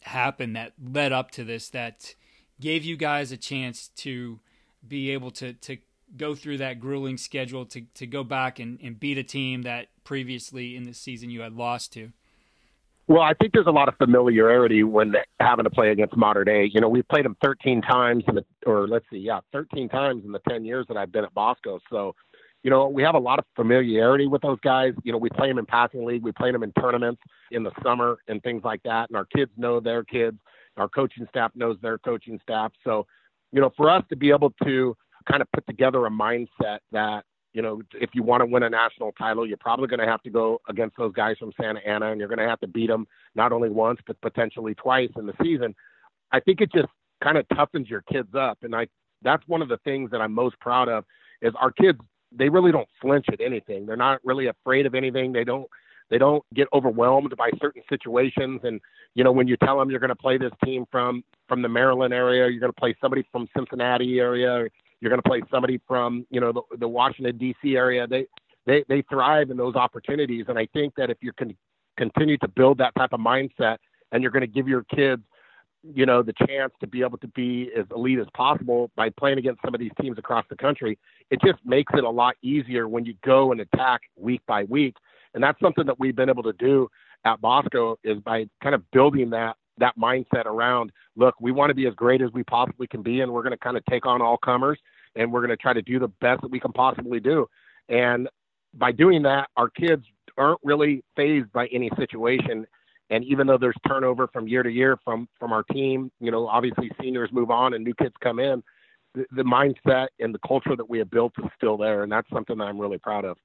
happened 0.02 0.56
that 0.56 0.74
led 0.84 1.12
up 1.12 1.32
to 1.32 1.44
this 1.44 1.70
that 1.70 2.16
gave 2.60 2.84
you 2.84 2.96
guys 2.96 3.32
a 3.32 3.38
chance 3.38 3.90
to 3.90 4.40
be 4.88 5.10
able 5.12 5.32
to 5.32 5.54
to 5.54 5.78
go 6.16 6.36
through 6.36 6.58
that 6.58 6.80
grueling 6.80 7.18
schedule 7.18 7.66
to 7.66 7.82
to 7.94 8.06
go 8.06 8.24
back 8.24 8.60
and, 8.60 8.80
and 8.82 9.00
beat 9.00 9.18
a 9.18 9.24
team 9.24 9.64
that 9.64 9.88
previously 10.04 10.76
in 10.76 10.84
the 10.84 10.94
season 10.94 11.30
you 11.30 11.42
had 11.42 11.54
lost 11.54 11.92
to? 11.94 12.12
Well, 13.08 13.22
I 13.22 13.34
think 13.36 13.54
there's 13.54 13.68
a 13.68 13.72
lot 13.72 13.88
of 13.88 13.96
familiarity 13.98 14.84
when 14.84 15.14
having 15.40 15.66
to 15.66 15.70
play 15.70 15.92
against 15.92 16.18
Mater 16.18 16.44
Dei. 16.44 16.72
You 16.74 16.82
know, 16.82 16.90
we've 16.90 17.08
played 17.08 17.24
them 17.24 17.38
13 17.44 17.84
times 17.84 18.24
in 18.28 18.34
the, 18.34 18.46
or 18.66 18.88
let's 18.88 19.06
see, 19.12 19.18
yeah, 19.18 19.42
13 19.52 19.90
times 19.90 20.26
in 20.26 20.32
the 20.32 20.40
10 20.50 20.66
years 20.66 20.88
that 20.88 20.98
I've 20.98 21.12
been 21.12 21.24
at 21.24 21.32
Bosco. 21.36 21.80
So 21.92 22.16
you 22.66 22.72
know, 22.72 22.88
we 22.88 23.04
have 23.04 23.14
a 23.14 23.20
lot 23.20 23.38
of 23.38 23.46
familiarity 23.56 24.26
with 24.26 24.42
those 24.42 24.58
guys. 24.62 24.94
You 25.04 25.12
know, 25.12 25.20
we 25.20 25.30
play 25.30 25.48
them 25.48 25.60
in 25.60 25.68
passing 25.68 26.04
league, 26.04 26.24
we 26.24 26.32
play 26.32 26.52
them 26.52 26.64
in 26.64 26.72
tournaments 26.72 27.22
in 27.52 27.62
the 27.62 27.70
summer 27.84 28.18
and 28.28 28.42
things 28.42 28.64
like 28.64 28.82
that. 28.82 29.08
And 29.08 29.16
our 29.16 29.26
kids 29.26 29.52
know 29.56 29.80
their 29.80 30.04
kids. 30.04 30.40
Our 30.76 30.90
coaching 30.90 31.28
staff 31.30 31.52
knows 31.54 31.78
their 31.84 32.00
coaching 32.00 32.40
staff. 32.42 32.72
So, 32.84 33.06
you 33.52 33.62
know, 33.62 33.72
for 33.78 33.88
us 33.88 34.04
to 34.10 34.16
be 34.16 34.32
able 34.32 34.52
to 34.64 34.98
kind 35.30 35.44
of 35.44 35.52
put 35.52 35.68
together 35.68 36.08
a 36.08 36.10
mindset 36.10 36.80
that, 36.92 37.24
you 37.54 37.62
know, 37.62 37.84
if 37.94 38.10
you 38.16 38.24
want 38.24 38.42
to 38.42 38.48
win 38.48 38.64
a 38.64 38.70
national 38.72 39.12
title, 39.12 39.46
you're 39.46 39.58
probably 39.58 39.88
going 39.88 40.00
to 40.00 40.08
have 40.08 40.24
to 40.24 40.32
go 40.32 40.60
against 40.68 40.98
those 40.98 41.14
guys 41.14 41.38
from 41.38 41.52
Santa 41.62 41.82
Ana, 41.88 42.10
and 42.14 42.20
you're 42.20 42.28
going 42.28 42.40
to 42.40 42.50
have 42.50 42.60
to 42.62 42.68
beat 42.68 42.88
them 42.88 43.06
not 43.36 43.52
only 43.52 43.70
once 43.70 44.00
but 44.08 44.20
potentially 44.22 44.74
twice 44.74 45.12
in 45.18 45.28
the 45.28 45.34
season. 45.40 45.76
I 46.32 46.40
think 46.40 46.62
it 46.62 46.72
just 46.74 46.90
kind 47.24 47.38
of 47.38 47.48
toughens 47.50 47.88
your 47.88 48.02
kids 48.12 48.34
up, 48.34 48.58
and 48.64 48.76
I 48.76 48.88
that's 49.22 49.48
one 49.48 49.62
of 49.62 49.70
the 49.70 49.78
things 49.86 50.10
that 50.10 50.20
I'm 50.20 50.34
most 50.34 50.60
proud 50.60 50.90
of 50.90 51.06
is 51.44 51.54
our 51.62 51.72
kids 51.72 52.00
they 52.38 52.50
really 52.50 52.72
don't 52.72 52.88
flinch 53.02 53.26
at 53.32 53.42
anything. 53.42 53.86
They're 53.86 53.96
not 53.96 54.20
really 54.24 54.48
afraid 54.48 54.86
of 54.86 54.96
anything. 54.96 55.34
They 55.34 55.44
don't 55.44 55.68
they 56.10 56.18
don't 56.18 56.44
get 56.54 56.68
overwhelmed 56.74 57.36
by 57.36 57.50
certain 57.60 57.82
situations. 57.90 58.62
And 58.64 58.80
you 59.16 59.24
know, 59.24 59.32
when 59.32 59.48
you 59.48 59.58
tell 59.58 59.80
them 59.80 59.90
you're 59.90 60.00
going 60.00 60.10
to 60.10 60.16
play 60.16 60.38
this 60.38 60.52
team 60.64 60.86
from 60.92 61.24
from 61.48 61.62
the 61.62 61.70
Maryland 61.70 62.14
area, 62.14 62.48
you're 62.50 62.60
going 62.60 62.72
to 62.72 62.80
play 62.80 62.96
somebody 63.02 63.26
from 63.32 63.48
Cincinnati 63.56 64.20
area, 64.20 64.68
You're 65.00 65.10
going 65.10 65.22
to 65.22 65.28
play 65.28 65.42
somebody 65.50 65.80
from 65.88 66.26
you 66.30 66.40
know 66.40 66.52
the, 66.52 66.62
the 66.78 66.88
Washington 66.88 67.38
D.C. 67.38 67.76
area. 67.76 68.08
They 68.08 68.28
they 68.66 68.84
they 68.88 69.02
thrive 69.04 69.50
in 69.50 69.58
those 69.58 69.76
opportunities, 69.76 70.46
and 70.48 70.60
I 70.60 70.68
think 70.74 70.96
that 70.96 71.10
if 71.10 71.18
you 71.22 71.32
can 71.34 71.56
continue 71.98 72.38
to 72.40 72.48
build 72.48 72.78
that 72.80 72.94
type 72.96 73.14
of 73.14 73.20
mindset, 73.20 73.78
and 74.12 74.22
you're 74.22 74.32
going 74.32 74.42
to 74.42 74.48
give 74.48 74.68
your 74.68 74.84
kids 74.84 75.24
you 75.94 76.06
know 76.06 76.24
the 76.24 76.34
chance 76.48 76.74
to 76.80 76.88
be 76.88 77.02
able 77.02 77.18
to 77.20 77.28
be 77.30 77.70
as 77.78 77.86
elite 77.96 78.20
as 78.20 78.28
possible 78.36 78.90
by 78.96 79.10
playing 79.10 79.38
against 79.38 79.62
some 79.64 79.74
of 79.74 79.80
these 79.80 79.92
teams 80.02 80.18
across 80.18 80.46
the 80.50 80.56
country 80.56 80.98
it 81.30 81.42
just 81.42 81.60
makes 81.66 81.92
it 81.96 82.04
a 82.04 82.10
lot 82.10 82.36
easier 82.42 82.88
when 82.88 83.06
you 83.06 83.16
go 83.24 83.52
and 83.52 83.62
attack 83.62 84.02
week 84.16 84.42
by 84.48 84.64
week. 84.66 84.96
And 85.34 85.44
that's 85.44 85.60
something 85.60 85.86
that 85.86 86.00
we've 86.00 86.16
been 86.16 86.30
able 86.30 86.44
to 86.44 86.54
do 86.54 86.88
at 87.26 87.42
bosco 87.42 87.98
is 88.04 88.20
by 88.20 88.46
kind 88.62 88.76
of 88.76 88.90
building 88.92 89.32
that 89.32 89.56
that 89.78 89.98
mindset 89.98 90.46
around 90.46 90.92
look 91.18 91.36
we 91.42 91.52
want 91.52 91.70
to 91.70 91.74
be 91.74 91.88
as 91.88 91.94
great 91.96 92.22
as 92.22 92.32
we 92.32 92.44
possibly 92.44 92.88
can 92.88 93.02
be 93.02 93.22
and 93.22 93.32
we're 93.32 93.42
going 93.42 93.52
to 93.52 93.58
kind 93.58 93.76
of 93.76 93.84
take 93.90 94.06
on 94.06 94.22
all 94.22 94.38
comers 94.38 94.80
and 95.16 95.34
we're 95.34 95.42
going 95.42 95.50
to 95.50 95.58
try 95.58 95.74
to 95.74 95.82
do 95.82 95.98
the 96.00 96.08
best 96.22 96.42
that 96.42 96.52
we 96.52 96.60
can 96.60 96.72
possibly 96.72 97.20
do. 97.20 97.48
And 97.90 98.30
by 98.76 98.92
doing 98.92 99.24
that 99.24 99.50
our 99.58 99.70
kids 99.70 100.06
aren't 100.38 100.60
really 100.64 101.04
phased 101.16 101.52
by 101.52 101.68
any 101.68 101.90
situation 101.98 102.68
and 103.10 103.24
even 103.26 103.48
though 103.48 103.58
there's 103.58 103.76
turnover 103.88 104.28
from 104.28 104.48
year 104.48 104.64
to 104.64 104.72
year 104.72 104.98
from 105.04 105.28
from 105.40 105.52
our 105.52 105.64
team, 105.64 106.12
you 106.20 106.32
know, 106.32 106.48
obviously 106.48 106.92
seniors 107.02 107.30
move 107.32 107.52
on 107.52 107.74
and 107.74 107.84
new 107.84 107.94
kids 107.94 108.16
come 108.22 108.40
in. 108.40 108.64
The, 109.14 109.26
the 109.32 109.44
mindset 109.44 110.08
and 110.20 110.34
the 110.34 110.40
culture 110.46 110.76
that 110.76 110.90
we 110.90 111.00
have 111.00 111.10
built 111.10 111.34
is 111.38 111.50
still 111.56 111.78
there, 111.78 112.04
and 112.04 112.12
that's 112.12 112.30
something 112.30 112.58
that 112.58 112.66
I'm 112.66 112.80
really 112.80 112.98
proud 112.98 113.24
of. 113.24 113.38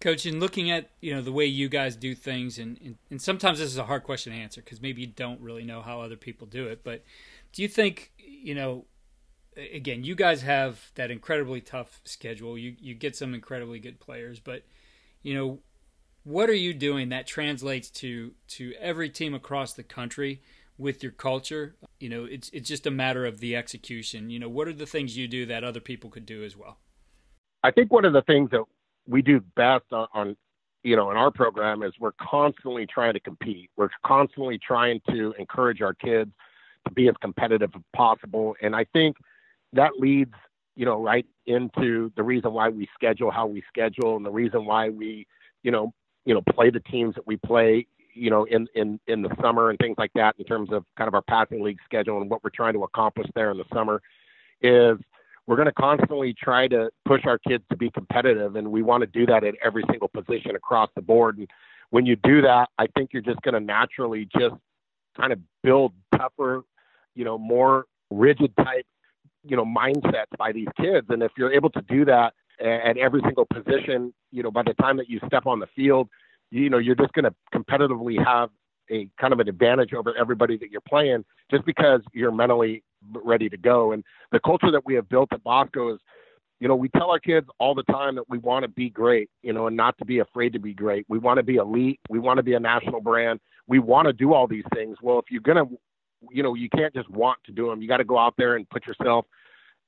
Coach, 0.00 0.26
in 0.26 0.38
looking 0.40 0.70
at 0.70 0.90
you 1.00 1.14
know 1.14 1.22
the 1.22 1.32
way 1.32 1.46
you 1.46 1.68
guys 1.68 1.96
do 1.96 2.14
things, 2.14 2.58
and 2.58 2.78
and, 2.84 2.96
and 3.10 3.22
sometimes 3.22 3.58
this 3.58 3.68
is 3.68 3.78
a 3.78 3.84
hard 3.84 4.04
question 4.04 4.32
to 4.32 4.38
answer 4.38 4.60
because 4.60 4.80
maybe 4.80 5.00
you 5.00 5.06
don't 5.06 5.40
really 5.40 5.64
know 5.64 5.80
how 5.80 6.00
other 6.00 6.16
people 6.16 6.46
do 6.46 6.66
it. 6.66 6.84
But 6.84 7.04
do 7.52 7.62
you 7.62 7.68
think 7.68 8.12
you 8.18 8.54
know? 8.54 8.84
Again, 9.54 10.02
you 10.02 10.14
guys 10.14 10.40
have 10.42 10.90
that 10.94 11.10
incredibly 11.10 11.60
tough 11.60 12.00
schedule. 12.04 12.56
You 12.56 12.74
you 12.80 12.94
get 12.94 13.14
some 13.16 13.34
incredibly 13.34 13.78
good 13.78 14.00
players, 14.00 14.40
but 14.40 14.62
you 15.22 15.34
know 15.34 15.58
what 16.24 16.48
are 16.48 16.54
you 16.54 16.72
doing 16.74 17.08
that 17.08 17.26
translates 17.26 17.90
to 17.90 18.32
to 18.48 18.74
every 18.80 19.10
team 19.10 19.34
across 19.34 19.72
the 19.72 19.82
country 19.82 20.42
with 20.78 21.02
your 21.02 21.12
culture? 21.12 21.76
You 21.98 22.08
know 22.08 22.24
it's 22.24 22.48
it's 22.50 22.68
just 22.68 22.86
a 22.86 22.90
matter 22.90 23.26
of 23.26 23.40
the 23.40 23.56
execution. 23.56 24.30
You 24.30 24.38
know 24.38 24.48
what 24.48 24.68
are 24.68 24.72
the 24.72 24.86
things 24.86 25.16
you 25.16 25.28
do 25.28 25.46
that 25.46 25.64
other 25.64 25.80
people 25.80 26.10
could 26.10 26.26
do 26.26 26.44
as 26.44 26.56
well? 26.56 26.78
I 27.62 27.70
think 27.70 27.92
one 27.92 28.04
of 28.04 28.12
the 28.12 28.22
things 28.22 28.50
that 28.50 28.64
we 29.06 29.22
do 29.22 29.40
best 29.56 29.84
on, 29.92 30.08
on 30.14 30.36
you 30.82 30.96
know 30.96 31.10
in 31.10 31.16
our 31.16 31.30
program 31.30 31.82
is 31.82 31.92
we're 31.98 32.12
constantly 32.20 32.86
trying 32.86 33.14
to 33.14 33.20
compete. 33.20 33.70
We're 33.76 33.90
constantly 34.04 34.58
trying 34.58 35.00
to 35.10 35.34
encourage 35.38 35.82
our 35.82 35.94
kids 35.94 36.30
to 36.86 36.92
be 36.92 37.08
as 37.08 37.14
competitive 37.20 37.70
as 37.74 37.82
possible. 37.94 38.56
And 38.62 38.74
i 38.74 38.84
think 38.92 39.16
that 39.72 39.92
leads 39.98 40.34
you 40.76 40.84
know 40.84 41.02
right 41.02 41.26
into 41.46 42.12
the 42.16 42.22
reason 42.22 42.52
why 42.52 42.68
we 42.68 42.88
schedule 42.94 43.30
how 43.30 43.46
we 43.46 43.62
schedule 43.68 44.16
and 44.16 44.24
the 44.24 44.30
reason 44.30 44.64
why 44.64 44.88
we 44.88 45.26
you 45.62 45.70
know 45.70 45.92
you 46.24 46.34
know, 46.34 46.42
play 46.54 46.70
the 46.70 46.80
teams 46.80 47.14
that 47.14 47.26
we 47.26 47.36
play, 47.36 47.86
you 48.14 48.30
know, 48.30 48.44
in, 48.44 48.66
in, 48.74 49.00
in 49.06 49.22
the 49.22 49.34
summer 49.40 49.70
and 49.70 49.78
things 49.78 49.96
like 49.98 50.12
that 50.14 50.34
in 50.38 50.44
terms 50.44 50.70
of 50.72 50.84
kind 50.96 51.08
of 51.08 51.14
our 51.14 51.22
passing 51.22 51.62
league 51.62 51.78
schedule 51.84 52.20
and 52.20 52.30
what 52.30 52.44
we're 52.44 52.50
trying 52.50 52.74
to 52.74 52.84
accomplish 52.84 53.26
there 53.34 53.50
in 53.50 53.58
the 53.58 53.64
summer 53.72 54.00
is 54.60 54.98
we're 55.46 55.56
going 55.56 55.66
to 55.66 55.72
constantly 55.72 56.34
try 56.34 56.68
to 56.68 56.90
push 57.04 57.22
our 57.26 57.38
kids 57.38 57.64
to 57.70 57.76
be 57.76 57.90
competitive 57.90 58.56
and 58.56 58.70
we 58.70 58.82
want 58.82 59.00
to 59.00 59.06
do 59.06 59.26
that 59.26 59.42
at 59.42 59.54
every 59.62 59.82
single 59.90 60.08
position 60.08 60.54
across 60.54 60.88
the 60.94 61.02
board. 61.02 61.38
And 61.38 61.48
when 61.90 62.06
you 62.06 62.16
do 62.16 62.42
that, 62.42 62.68
I 62.78 62.86
think 62.96 63.10
you're 63.12 63.22
just 63.22 63.42
going 63.42 63.54
to 63.54 63.60
naturally 63.60 64.28
just 64.38 64.54
kind 65.16 65.32
of 65.32 65.40
build 65.62 65.92
tougher, 66.16 66.62
you 67.14 67.24
know, 67.24 67.38
more 67.38 67.86
rigid 68.10 68.56
type, 68.56 68.86
you 69.44 69.56
know, 69.56 69.64
mindsets 69.64 70.36
by 70.38 70.52
these 70.52 70.68
kids. 70.80 71.06
And 71.10 71.22
if 71.22 71.32
you're 71.36 71.52
able 71.52 71.70
to 71.70 71.82
do 71.82 72.04
that 72.04 72.34
at 72.62 72.96
every 72.96 73.20
single 73.24 73.46
position, 73.46 74.14
you 74.30 74.42
know, 74.42 74.50
by 74.50 74.62
the 74.62 74.74
time 74.74 74.96
that 74.96 75.08
you 75.08 75.20
step 75.26 75.46
on 75.46 75.58
the 75.58 75.66
field, 75.74 76.08
you 76.50 76.70
know, 76.70 76.78
you're 76.78 76.94
just 76.94 77.12
going 77.12 77.24
to 77.24 77.34
competitively 77.54 78.22
have 78.24 78.50
a 78.90 79.08
kind 79.20 79.32
of 79.32 79.40
an 79.40 79.48
advantage 79.48 79.94
over 79.94 80.14
everybody 80.16 80.56
that 80.58 80.70
you're 80.70 80.82
playing 80.82 81.24
just 81.50 81.64
because 81.64 82.00
you're 82.12 82.32
mentally 82.32 82.82
ready 83.12 83.48
to 83.48 83.56
go. 83.56 83.92
And 83.92 84.04
the 84.32 84.40
culture 84.40 84.70
that 84.70 84.84
we 84.84 84.94
have 84.94 85.08
built 85.08 85.32
at 85.32 85.42
Bosco 85.42 85.94
is, 85.94 86.00
you 86.60 86.68
know, 86.68 86.76
we 86.76 86.88
tell 86.90 87.10
our 87.10 87.18
kids 87.18 87.48
all 87.58 87.74
the 87.74 87.82
time 87.84 88.14
that 88.14 88.28
we 88.28 88.38
want 88.38 88.62
to 88.62 88.68
be 88.68 88.88
great, 88.88 89.28
you 89.42 89.52
know, 89.52 89.66
and 89.66 89.76
not 89.76 89.98
to 89.98 90.04
be 90.04 90.20
afraid 90.20 90.52
to 90.52 90.60
be 90.60 90.74
great. 90.74 91.04
We 91.08 91.18
want 91.18 91.38
to 91.38 91.42
be 91.42 91.56
elite. 91.56 91.98
We 92.08 92.20
want 92.20 92.36
to 92.36 92.42
be 92.42 92.54
a 92.54 92.60
national 92.60 93.00
brand. 93.00 93.40
We 93.66 93.80
want 93.80 94.06
to 94.06 94.12
do 94.12 94.32
all 94.32 94.46
these 94.46 94.64
things. 94.72 94.98
Well, 95.02 95.18
if 95.18 95.24
you're 95.30 95.40
going 95.40 95.66
to, 95.66 95.74
you 96.30 96.42
know, 96.42 96.54
you 96.54 96.68
can't 96.68 96.94
just 96.94 97.10
want 97.10 97.38
to 97.46 97.52
do 97.52 97.68
them. 97.68 97.82
You 97.82 97.88
got 97.88 97.96
to 97.96 98.04
go 98.04 98.18
out 98.18 98.34
there 98.38 98.54
and 98.54 98.68
put 98.70 98.86
yourself 98.86 99.26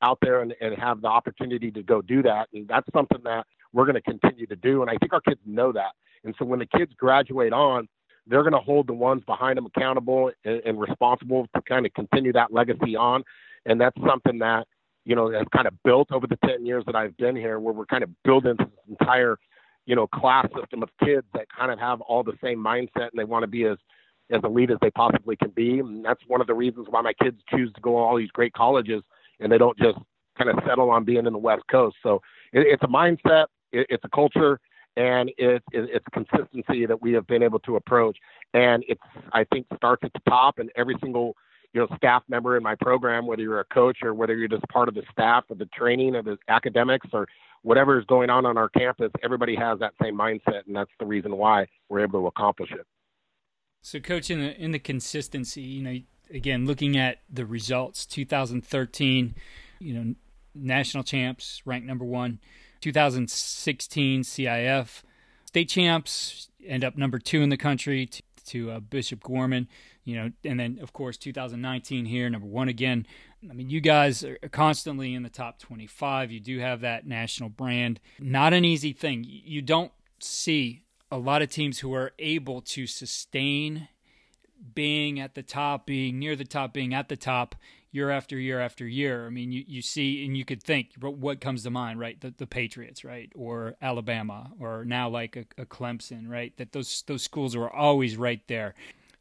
out 0.05 0.19
there 0.21 0.43
and, 0.43 0.55
and 0.61 0.77
have 0.79 1.01
the 1.01 1.09
opportunity 1.09 1.71
to 1.71 1.83
go 1.83 2.03
do 2.03 2.23
that. 2.23 2.49
And 2.53 2.69
that's 2.69 2.87
something 2.95 3.21
that 3.25 3.47
we're 3.73 3.87
going 3.87 3.95
to 3.95 4.03
continue 4.03 4.47
to 4.47 4.57
do. 4.57 4.83
And 4.83 4.91
I 4.91 4.97
think 4.99 5.13
our 5.13 5.21
kids 5.21 5.41
know 5.47 5.73
that. 5.73 5.93
And 6.25 6.35
so 6.39 6.45
when 6.45 6.59
the 6.59 6.67
kids 6.67 6.93
graduate 6.97 7.53
on, 7.53 7.89
they're 8.27 8.43
going 8.43 8.53
to 8.53 8.59
hold 8.59 8.87
the 8.87 8.95
ones 8.95 9.23
behind 9.27 9.57
them 9.57 9.67
accountable 9.67 10.31
and, 10.45 10.63
and 10.65 10.81
responsible 10.81 11.47
to 11.55 11.63
kind 11.63 11.87
of 11.87 11.93
continue 11.95 12.33
that 12.35 12.53
legacy 12.53 12.97
on. 12.97 13.25
And 13.67 13.81
that's 13.81 13.97
something 14.07 14.39
that, 14.39 14.67
you 15.05 15.15
know, 15.15 15.31
has 15.31 15.47
kind 15.55 15.67
of 15.67 15.75
built 15.83 16.13
over 16.13 16.27
the 16.27 16.39
10 16.47 16.65
years 16.65 16.85
that 16.87 16.95
I've 16.95 17.17
been 17.17 17.37
here, 17.37 17.59
where 17.59 17.75
we're 17.75 17.87
kind 17.87 18.05
of 18.05 18.11
building 18.23 18.57
this 18.59 18.69
entire, 18.89 19.39
you 19.87 19.97
know, 19.97 20.07
class 20.07 20.47
system 20.59 20.83
of 20.83 20.89
kids 21.03 21.27
that 21.35 21.47
kind 21.51 21.71
of 21.71 21.79
have 21.79 22.01
all 22.03 22.23
the 22.23 22.39
same 22.43 22.59
mindset 22.59 23.11
and 23.11 23.19
they 23.19 23.25
want 23.25 23.43
to 23.43 23.47
be 23.47 23.65
as, 23.65 23.77
as 24.31 24.41
elite 24.45 24.71
as 24.71 24.79
they 24.81 24.91
possibly 24.91 25.37
can 25.37 25.51
be. 25.51 25.81
And 25.81 26.05
that's 26.05 26.23
one 26.27 26.41
of 26.41 26.47
the 26.47 26.55
reasons 26.55 26.87
why 26.89 27.03
my 27.03 27.13
kids 27.23 27.39
choose 27.51 27.73
to 27.75 27.81
go 27.81 27.91
to 27.91 27.97
all 27.97 28.17
these 28.17 28.31
great 28.31 28.55
colleges 28.55 29.03
and 29.41 29.51
they 29.51 29.59
don't 29.59 29.79
just 29.79 29.99
kind 30.37 30.51
of 30.51 30.59
settle 30.67 30.91
on 30.91 31.05
being 31.05 31.27
in 31.27 31.33
the 31.33 31.39
West 31.39 31.63
Coast. 31.71 31.97
So 32.03 32.21
it, 32.53 32.67
it's 32.67 32.83
a 32.83 32.89
mindset, 32.89 33.47
it, 33.73 33.87
it's 33.89 34.05
a 34.05 34.09
culture, 34.09 34.61
and 34.97 35.31
it, 35.31 35.63
it, 35.73 35.91
it's 35.93 36.07
consistency 36.13 36.87
that 36.87 37.01
we 37.01 37.13
have 37.13 37.27
been 37.27 37.43
able 37.43 37.59
to 37.61 37.77
approach. 37.77 38.17
And 38.53 38.85
it's 38.89 39.01
I 39.33 39.45
think 39.53 39.67
starts 39.77 40.03
at 40.05 40.13
the 40.13 40.21
top, 40.29 40.59
and 40.59 40.71
every 40.77 40.97
single 41.03 41.35
you 41.73 41.81
know 41.81 41.97
staff 41.97 42.23
member 42.29 42.57
in 42.57 42.63
my 42.63 42.77
program, 42.77 43.27
whether 43.27 43.43
you're 43.43 43.61
a 43.61 43.65
coach 43.67 43.99
or 44.03 44.15
whether 44.15 44.37
you're 44.37 44.49
just 44.49 44.67
part 44.69 44.89
of 44.89 44.95
the 44.95 45.03
staff 45.11 45.45
or 45.49 45.57
the 45.57 45.67
training 45.67 46.15
or 46.15 46.23
the 46.23 46.39
academics 46.49 47.09
or 47.13 47.27
whatever 47.63 47.99
is 47.99 48.05
going 48.07 48.31
on 48.31 48.45
on 48.47 48.59
our 48.59 48.69
campus, 48.69 49.11
everybody 49.23 49.57
has 49.57 49.79
that 49.79 49.95
same 50.01 50.17
mindset, 50.17 50.67
and 50.67 50.77
that's 50.77 50.91
the 51.01 51.07
reason 51.07 51.37
why 51.37 51.67
we're 51.89 52.01
able 52.01 52.21
to 52.21 52.27
accomplish 52.27 52.71
it. 52.71 52.87
So, 53.81 54.01
coach, 54.01 54.31
in 54.31 54.41
the 54.41 54.57
in 54.59 54.71
the 54.71 54.79
consistency, 54.79 55.63
you 55.63 55.83
know, 55.83 55.99
again, 56.33 56.67
looking 56.67 56.97
at 56.97 57.19
the 57.31 57.47
results, 57.47 58.07
2013, 58.07 59.35
you 59.79 59.95
know, 59.95 60.15
national 60.55 61.05
champs, 61.05 61.63
ranked 61.65 61.87
number 61.87 62.05
one. 62.05 62.41
2016 62.81 64.23
CIF 64.23 65.03
state 65.47 65.69
champs 65.69 66.51
end 66.67 66.85
up 66.85 66.97
number 66.97 67.19
two 67.19 67.41
in 67.41 67.49
the 67.49 67.57
country 67.57 68.07
to, 68.07 68.23
to 68.45 68.71
uh, 68.73 68.81
Bishop 68.81 69.23
Gorman, 69.23 69.69
you 70.03 70.17
know, 70.17 70.33
and 70.45 70.59
then 70.59 70.79
of 70.83 70.93
course 70.93 71.17
2019 71.17 72.07
here 72.07 72.29
number 72.29 72.49
one 72.49 72.69
again. 72.69 73.07
I 73.49 73.53
mean, 73.53 73.71
you 73.71 73.81
guys 73.81 74.25
are 74.25 74.37
constantly 74.51 75.15
in 75.15 75.23
the 75.23 75.31
top 75.31 75.61
25. 75.61 76.33
You 76.33 76.41
do 76.41 76.59
have 76.59 76.81
that 76.81 77.07
national 77.07 77.51
brand. 77.51 78.01
Not 78.19 78.53
an 78.53 78.65
easy 78.65 78.93
thing. 78.93 79.25
You 79.25 79.63
don't 79.63 79.93
see 80.19 80.83
a 81.11 81.19
lot 81.19 81.41
of 81.41 81.51
teams 81.51 81.79
who 81.79 81.95
are 81.95 82.13
able 82.19 82.61
to 82.63 82.87
sustain 82.87 83.89
being 84.75 85.21
at 85.21 85.35
the 85.35 85.43
top, 85.43 85.87
being 85.87 86.19
near 86.19 86.37
the 86.37 86.45
top, 86.45 86.73
being 86.73 86.95
at 86.95 87.09
the 87.09 87.17
top 87.17 87.55
year 87.91 88.11
after 88.11 88.39
year 88.39 88.61
after 88.61 88.87
year. 88.87 89.27
I 89.27 89.31
mean, 89.31 89.53
you, 89.53 89.65
you 89.67 89.83
see, 89.83 90.25
and 90.25 90.37
you 90.37 90.45
could 90.45 90.63
think 90.63 90.93
what 91.01 91.41
comes 91.41 91.63
to 91.63 91.71
mind, 91.71 92.01
right? 92.01 92.21
The, 92.21 92.35
the 92.37 92.47
Patriots, 92.47 93.05
right? 93.05 93.31
Or 93.35 93.77
Alabama, 93.81 94.51
or 94.59 94.85
now 94.85 95.09
like 95.09 95.37
a, 95.37 95.45
a 95.61 95.65
Clemson, 95.65 96.29
right? 96.29 96.57
That 96.57 96.73
those, 96.73 97.05
those 97.07 97.23
schools 97.23 97.55
are 97.55 97.71
always 97.71 98.17
right 98.17 98.41
there. 98.49 98.75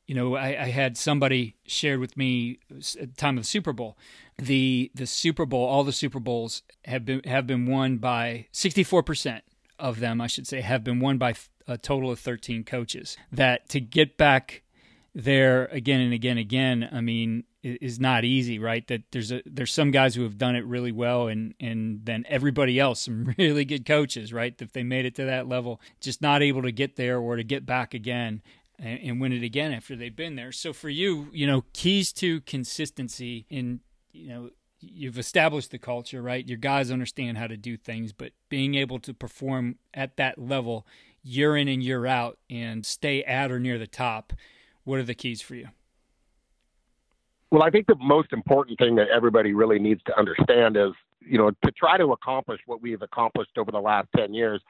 You 0.08 0.16
know, 0.16 0.36
I, 0.36 0.64
I 0.64 0.68
had 0.70 0.98
somebody 0.98 1.56
shared 1.66 2.00
with 2.00 2.18
me 2.18 2.60
at 2.72 2.82
the 2.82 3.16
time 3.16 3.38
of 3.38 3.44
the 3.44 3.48
Super 3.48 3.72
Bowl. 3.72 3.98
The 4.38 4.92
the 4.94 5.08
Super 5.08 5.46
Bowl, 5.46 5.66
all 5.66 5.86
the 5.86 5.94
Super 5.94 6.20
Bowls 6.20 6.64
have 6.86 7.06
been 7.06 7.22
have 7.24 7.48
been 7.48 7.68
won 7.68 7.98
by 8.00 8.48
sixty 8.52 8.84
four 8.84 9.02
percent 9.02 9.46
of 9.80 10.02
them, 10.02 10.20
I 10.20 10.28
should 10.28 10.46
say, 10.46 10.60
have 10.60 10.84
been 10.84 11.00
won 11.00 11.18
by 11.18 11.36
a 11.68 11.78
total 11.78 12.12
of 12.12 12.20
thirteen 12.20 12.66
coaches. 12.66 13.16
That 13.32 13.70
to 13.70 13.80
get 13.80 14.18
back 14.18 14.63
there 15.16 15.66
again 15.66 16.02
and 16.02 16.14
again 16.14 16.32
and 16.32 16.40
again 16.40 16.90
i 16.92 17.00
mean 17.00 17.44
is 17.64 18.00
not 18.00 18.26
easy 18.26 18.60
right? 18.60 18.86
That 18.88 19.04
there's 19.12 19.32
a 19.32 19.42
there's 19.46 19.72
some 19.72 19.92
guys 19.92 20.16
who 20.16 20.24
have 20.24 20.38
done 20.38 20.56
it 20.56 20.66
really 20.66 20.92
well 20.92 21.28
and 21.28 21.54
and 21.60 22.02
then 22.04 22.26
everybody 22.28 22.80
else 22.80 23.02
some 23.02 23.34
really 23.38 23.66
good 23.66 23.86
coaches 23.86 24.34
right? 24.34 24.54
If 24.62 24.74
they 24.74 24.84
made 24.84 25.06
it 25.06 25.16
to 25.16 25.26
that 25.26 25.48
level 25.48 25.80
just 26.02 26.22
not 26.22 26.42
able 26.42 26.62
to 26.64 26.72
get 26.72 26.98
there 26.98 27.20
or 27.20 27.38
to 27.38 27.44
get 27.44 27.66
back 27.66 27.94
again 27.94 28.42
and, 28.78 29.00
and 29.00 29.22
win 29.22 29.32
it 29.32 29.44
again 29.44 29.72
after 29.72 29.96
they've 29.96 30.16
been 30.16 30.36
there. 30.36 30.52
So 30.52 30.74
for 30.74 30.90
you 30.90 31.30
you 31.32 31.48
know 31.48 31.64
keys 31.74 32.12
to 32.14 32.42
consistency 32.42 33.46
in 33.50 33.80
you 34.12 34.28
know 34.28 34.50
you've 34.82 35.18
established 35.18 35.72
the 35.72 35.80
culture 35.80 36.22
right? 36.22 36.48
Your 36.48 36.58
guys 36.58 36.92
understand 36.92 37.38
how 37.38 37.48
to 37.48 37.56
do 37.56 37.78
things 37.78 38.12
but 38.12 38.34
being 38.50 38.76
able 38.76 39.00
to 39.00 39.14
perform 39.14 39.78
at 39.94 40.18
that 40.18 40.38
level 40.38 40.86
year 41.26 41.56
in 41.56 41.70
and 41.70 41.82
year 41.82 42.06
out 42.06 42.38
and 42.50 42.86
stay 42.86 43.24
at 43.24 43.50
or 43.50 43.58
near 43.58 43.78
the 43.78 43.88
top 43.88 44.34
what 44.84 45.00
are 45.00 45.04
the 45.04 45.16
keys 45.16 45.42
for 45.42 45.56
you? 45.56 45.70
Well, 47.52 47.64
I 47.64 47.70
think 47.70 47.88
the 47.88 47.96
most 48.00 48.34
important 48.34 48.80
thing 48.80 48.96
that 48.96 49.10
everybody 49.10 49.54
really 49.54 49.78
needs 49.80 50.02
to 50.08 50.18
understand 50.18 50.76
is 50.76 50.94
you 51.26 51.38
know, 51.38 51.52
to 51.64 51.72
try 51.72 51.98
to 51.98 52.12
accomplish 52.12 52.60
what 52.66 52.82
we 52.82 52.92
have 52.92 53.02
accomplished 53.02 53.58
over 53.58 53.72
the 53.72 53.80
last 53.80 54.08
10 54.16 54.34
years 54.34 54.62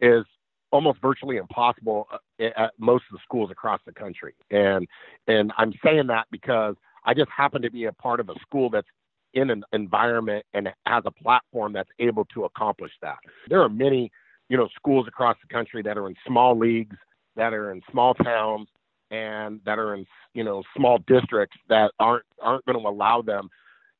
is 0.00 0.24
almost 0.70 1.00
virtually 1.00 1.36
impossible 1.36 2.08
uh, 2.12 2.44
at 2.56 2.72
most 2.78 3.04
of 3.10 3.12
the 3.12 3.18
schools 3.22 3.50
across 3.50 3.80
the 3.86 3.92
country. 3.92 4.34
And 4.50 4.86
and 5.26 5.52
I'm 5.56 5.72
saying 5.84 6.08
that 6.08 6.26
because 6.30 6.76
I 7.04 7.14
just 7.14 7.30
happen 7.34 7.62
to 7.62 7.70
be 7.70 7.84
a 7.84 7.92
part 7.92 8.20
of 8.20 8.28
a 8.28 8.34
school 8.40 8.70
that's 8.70 8.86
in 9.34 9.50
an 9.50 9.64
environment 9.72 10.44
and 10.54 10.68
has 10.86 11.02
a 11.06 11.10
platform 11.10 11.72
that's 11.72 11.90
able 11.98 12.24
to 12.34 12.44
accomplish 12.44 12.92
that. 13.02 13.18
There 13.48 13.62
are 13.62 13.68
many, 13.68 14.10
you 14.48 14.56
know, 14.56 14.68
schools 14.74 15.06
across 15.06 15.36
the 15.42 15.52
country 15.52 15.82
that 15.82 15.96
are 15.96 16.08
in 16.08 16.14
small 16.26 16.58
leagues, 16.58 16.96
that 17.36 17.52
are 17.54 17.72
in 17.72 17.82
small 17.90 18.14
towns, 18.14 18.68
and 19.10 19.60
that 19.64 19.78
are 19.78 19.94
in, 19.94 20.06
you 20.34 20.44
know, 20.44 20.62
small 20.76 20.98
districts 21.06 21.56
that 21.68 21.92
aren't 21.98 22.24
aren't 22.40 22.64
going 22.66 22.78
to 22.78 22.88
allow 22.88 23.22
them, 23.22 23.48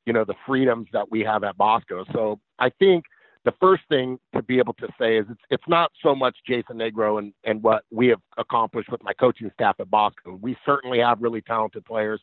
you 0.05 0.13
know, 0.13 0.23
the 0.23 0.35
freedoms 0.45 0.87
that 0.93 1.09
we 1.09 1.21
have 1.21 1.43
at 1.43 1.57
Bosco. 1.57 2.05
So 2.13 2.39
I 2.59 2.69
think 2.69 3.05
the 3.45 3.53
first 3.59 3.83
thing 3.89 4.19
to 4.35 4.41
be 4.41 4.59
able 4.59 4.73
to 4.73 4.87
say 4.99 5.17
is 5.17 5.25
it's 5.29 5.41
it's 5.49 5.67
not 5.67 5.91
so 6.03 6.13
much 6.13 6.35
Jason 6.47 6.77
Negro 6.77 7.19
and 7.19 7.33
and 7.43 7.63
what 7.63 7.83
we 7.91 8.07
have 8.07 8.21
accomplished 8.37 8.91
with 8.91 9.03
my 9.03 9.13
coaching 9.13 9.49
staff 9.53 9.75
at 9.79 9.89
Bosco. 9.89 10.37
We 10.41 10.57
certainly 10.65 10.99
have 10.99 11.21
really 11.21 11.41
talented 11.41 11.85
players. 11.85 12.21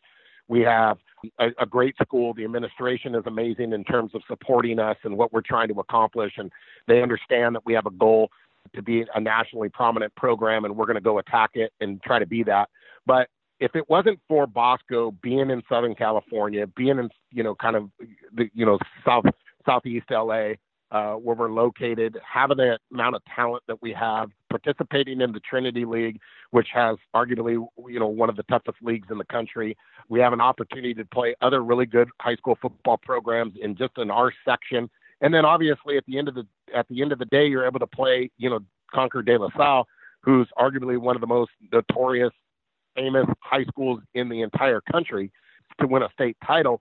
We 0.49 0.61
have 0.61 0.99
a, 1.41 1.49
a, 1.59 1.67
great 1.67 1.97
school. 2.01 2.33
The 2.33 2.45
administration 2.45 3.17
is 3.17 3.25
amazing 3.27 3.73
in 3.73 3.83
terms 3.83 4.15
of 4.15 4.23
supporting 4.29 4.79
us 4.79 4.97
and 5.03 5.17
what 5.17 5.33
we're 5.33 5.41
trying 5.41 5.67
to 5.69 5.81
accomplish, 5.81 6.35
and 6.37 6.53
they 6.87 7.03
understand 7.03 7.57
that 7.57 7.67
we 7.67 7.73
have 7.73 7.87
a 7.87 7.91
goal 7.91 8.31
to 8.75 8.83
be 8.83 9.05
a 9.15 9.21
nationally 9.21 9.69
prominent 9.69 10.15
program, 10.17 10.65
and 10.65 10.77
we're 10.77 10.87
going 10.87 10.97
to 10.97 11.01
go 11.01 11.19
attack 11.19 11.51
it 11.55 11.73
and 11.81 12.03
try 12.03 12.19
to 12.19 12.27
be 12.27 12.43
that. 12.45 12.69
But 13.07 13.29
if 13.61 13.75
it 13.75 13.89
wasn't 13.89 14.21
for 14.29 14.47
Bosco 14.47 15.13
being 15.23 15.51
in 15.51 15.63
Southern 15.69 15.95
California, 15.95 16.67
being 16.67 16.99
in 16.99 17.09
you 17.31 17.43
know 17.43 17.55
kind 17.55 17.77
of 17.77 17.91
the 18.35 18.51
you 18.55 18.67
know 18.67 18.79
south 19.05 19.25
southeast 19.65 20.07
LA, 20.11 20.53
uh, 20.91 21.15
where 21.15 21.35
we're 21.35 21.51
located, 21.51 22.19
having 22.23 22.59
the 22.59 22.79
amount 22.93 23.17
of 23.17 23.23
talent 23.35 23.63
that 23.67 23.81
we 23.83 23.93
have, 23.93 24.31
participating 24.51 25.21
in 25.21 25.33
the 25.33 25.41
Trinity 25.41 25.85
League, 25.85 26.21
which 26.51 26.69
has 26.73 26.97
arguably 27.15 27.65
you 27.89 27.99
know 27.99 28.07
one 28.07 28.29
of 28.29 28.37
the 28.37 28.45
toughest 28.45 28.79
leagues 28.83 29.09
in 29.11 29.19
the 29.19 29.25
country. 29.25 29.77
We 30.09 30.21
have 30.21 30.33
an 30.33 30.41
opportunity 30.41 30.95
to 30.95 31.05
play 31.07 31.35
other 31.41 31.65
really 31.65 31.87
good 31.87 32.09
high 32.21 32.37
school 32.37 32.59
football 32.61 32.99
programs 32.99 33.55
in 33.61 33.77
just 33.77 33.99
in 33.99 34.11
our 34.11 34.33
section, 34.45 34.89
and 35.21 35.33
then 35.33 35.45
obviously 35.45 35.97
at 35.97 36.05
the 36.07 36.19
end 36.19 36.29
of 36.29 36.35
the 36.35 36.47
at 36.75 36.87
the 36.89 37.03
end 37.03 37.13
of 37.13 37.19
the 37.19 37.27
day, 37.27 37.47
you're 37.47 37.67
able 37.67 37.81
to 37.81 37.87
play 37.87 38.31
you 38.39 38.51
know 38.51 38.61
Concord 38.93 39.27
de 39.27 39.39
La 39.39 39.49
Salle, 39.57 39.87
who's 40.23 40.49
arguably 40.59 40.99
one 40.99 41.17
of 41.17 41.21
the 41.21 41.27
most 41.27 41.51
notorious, 41.73 42.33
famous 42.95 43.27
high 43.41 43.65
schools 43.65 44.01
in 44.15 44.29
the 44.29 44.43
entire 44.43 44.81
country, 44.81 45.33
to 45.81 45.87
win 45.87 46.03
a 46.03 46.09
state 46.13 46.37
title 46.47 46.81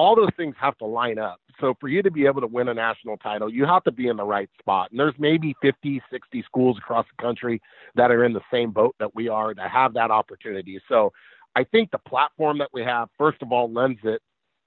all 0.00 0.16
those 0.16 0.30
things 0.36 0.54
have 0.58 0.76
to 0.78 0.86
line 0.86 1.18
up. 1.18 1.40
So 1.60 1.74
for 1.78 1.88
you 1.88 2.02
to 2.02 2.10
be 2.10 2.24
able 2.24 2.40
to 2.40 2.46
win 2.46 2.68
a 2.68 2.74
national 2.74 3.18
title, 3.18 3.52
you 3.52 3.66
have 3.66 3.84
to 3.84 3.92
be 3.92 4.08
in 4.08 4.16
the 4.16 4.24
right 4.24 4.48
spot. 4.58 4.90
And 4.90 4.98
there's 4.98 5.14
maybe 5.18 5.54
50, 5.60 6.00
60 6.10 6.42
schools 6.42 6.78
across 6.78 7.06
the 7.14 7.22
country 7.22 7.60
that 7.96 8.10
are 8.10 8.24
in 8.24 8.32
the 8.32 8.40
same 8.50 8.70
boat 8.70 8.94
that 8.98 9.14
we 9.14 9.28
are 9.28 9.54
that 9.54 9.70
have 9.70 9.92
that 9.94 10.10
opportunity. 10.10 10.80
So 10.88 11.12
I 11.54 11.64
think 11.64 11.90
the 11.90 11.98
platform 11.98 12.56
that 12.58 12.70
we 12.72 12.82
have, 12.82 13.08
first 13.18 13.42
of 13.42 13.52
all, 13.52 13.70
lends 13.70 14.00
it 14.04 14.22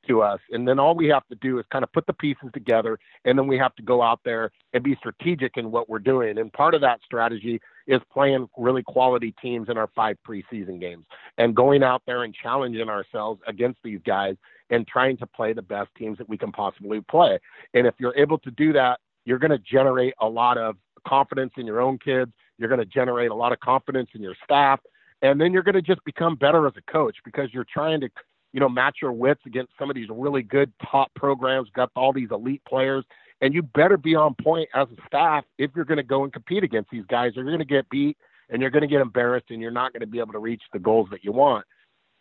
to 0.08 0.22
us. 0.22 0.40
And 0.52 0.68
then 0.68 0.80
all 0.80 0.96
we 0.96 1.08
have 1.08 1.28
to 1.28 1.36
do 1.36 1.60
is 1.60 1.66
kind 1.72 1.84
of 1.84 1.92
put 1.92 2.06
the 2.08 2.14
pieces 2.14 2.50
together. 2.54 3.00
And 3.26 3.38
then 3.38 3.48
we 3.48 3.58
have 3.58 3.76
to 3.76 3.84
go 3.84 4.02
out 4.02 4.20
there 4.24 4.52
and 4.74 4.84
be 4.84 4.96
strategic 4.96 5.58
in 5.58 5.72
what 5.72 5.90
we're 5.90 6.00
doing. 6.00 6.38
And 6.38 6.52
part 6.52 6.76
of 6.76 6.82
that 6.82 7.00
strategy 7.04 7.62
is 7.88 8.02
playing 8.12 8.48
really 8.58 8.84
quality 8.84 9.34
teams 9.42 9.70
in 9.70 9.78
our 9.78 9.90
five 9.96 10.18
preseason 10.28 10.80
games 10.80 11.06
and 11.38 11.56
going 11.56 11.84
out 11.84 12.02
there 12.06 12.24
and 12.24 12.34
challenging 12.34 12.90
ourselves 12.90 13.42
against 13.48 13.80
these 13.84 14.00
guys 14.06 14.36
and 14.70 14.88
trying 14.88 15.18
to 15.18 15.28
play 15.28 15.54
the 15.54 15.62
best 15.62 15.90
teams 15.98 16.18
that 16.18 16.30
we 16.30 16.38
can 16.38 16.52
possibly 16.52 17.02
play. 17.02 17.40
And 17.74 17.86
if 17.86 17.94
you're 18.00 18.18
able 18.18 18.38
to 18.40 18.52
do 18.52 18.74
that, 18.74 19.00
you're 19.26 19.40
going 19.40 19.52
to 19.52 19.60
generate 19.60 20.14
a 20.20 20.28
lot 20.28 20.58
of 20.58 20.76
confidence 21.08 21.54
in 21.58 21.66
your 21.66 21.82
own 21.82 21.98
kids. 21.98 22.32
You're 22.58 22.70
going 22.70 22.80
to 22.80 22.86
generate 22.86 23.32
a 23.32 23.36
lot 23.36 23.52
of 23.52 23.60
confidence 23.60 24.10
in 24.14 24.22
your 24.22 24.36
staff. 24.44 24.80
And 25.22 25.40
then 25.40 25.54
you're 25.54 25.64
going 25.64 25.76
to 25.76 25.82
just 25.82 26.04
become 26.04 26.36
better 26.36 26.68
as 26.68 26.74
a 26.76 26.92
coach 26.92 27.16
because 27.24 27.54
you're 27.54 27.66
trying 27.72 28.02
to, 28.02 28.10
you 28.54 28.60
know, 28.60 28.70
match 28.70 28.98
your 29.02 29.12
wits 29.12 29.42
against 29.46 29.74
some 29.78 29.90
of 29.90 29.96
these 29.96 30.08
really 30.10 30.44
good 30.44 30.72
top 30.90 31.14
programs, 31.16 31.70
got 31.76 31.92
all 31.96 32.14
these 32.14 32.30
elite 32.32 32.62
players. 32.68 33.04
And 33.42 33.54
you 33.54 33.62
better 33.62 33.98
be 33.98 34.16
on 34.16 34.36
point 34.42 34.70
as 34.74 34.88
a 34.88 35.08
staff 35.08 35.44
if 35.58 35.72
you're 35.76 35.84
going 35.84 35.98
to 35.98 36.04
go 36.04 36.24
and 36.24 36.32
compete 36.32 36.64
against 36.64 36.90
these 36.92 37.04
guys. 37.10 37.32
Or 37.36 37.44
you're 37.44 37.52
going 37.52 37.60
to 37.60 37.66
get 37.66 37.90
beat 37.90 38.18
and 38.50 38.62
you're 38.62 38.72
going 38.72 38.82
to 38.82 38.88
get 38.88 39.02
embarrassed 39.02 39.48
and 39.50 39.62
you're 39.62 39.72
not 39.72 39.92
going 39.92 40.02
to 40.02 40.08
be 40.08 40.20
able 40.20 40.32
to 40.32 40.40
reach 40.40 40.62
the 40.72 40.80
goals 40.80 41.10
that 41.12 41.26
you 41.26 41.34
want 41.34 41.66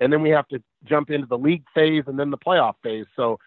and 0.02 0.12
then 0.12 0.20
we 0.20 0.30
have 0.30 0.48
to 0.48 0.60
jump 0.84 1.10
into 1.10 1.28
the 1.28 1.38
league 1.38 1.62
phase 1.72 2.02
and 2.08 2.18
then 2.18 2.30
the 2.30 2.36
playoff 2.36 2.74
phase. 2.82 3.06
So 3.14 3.38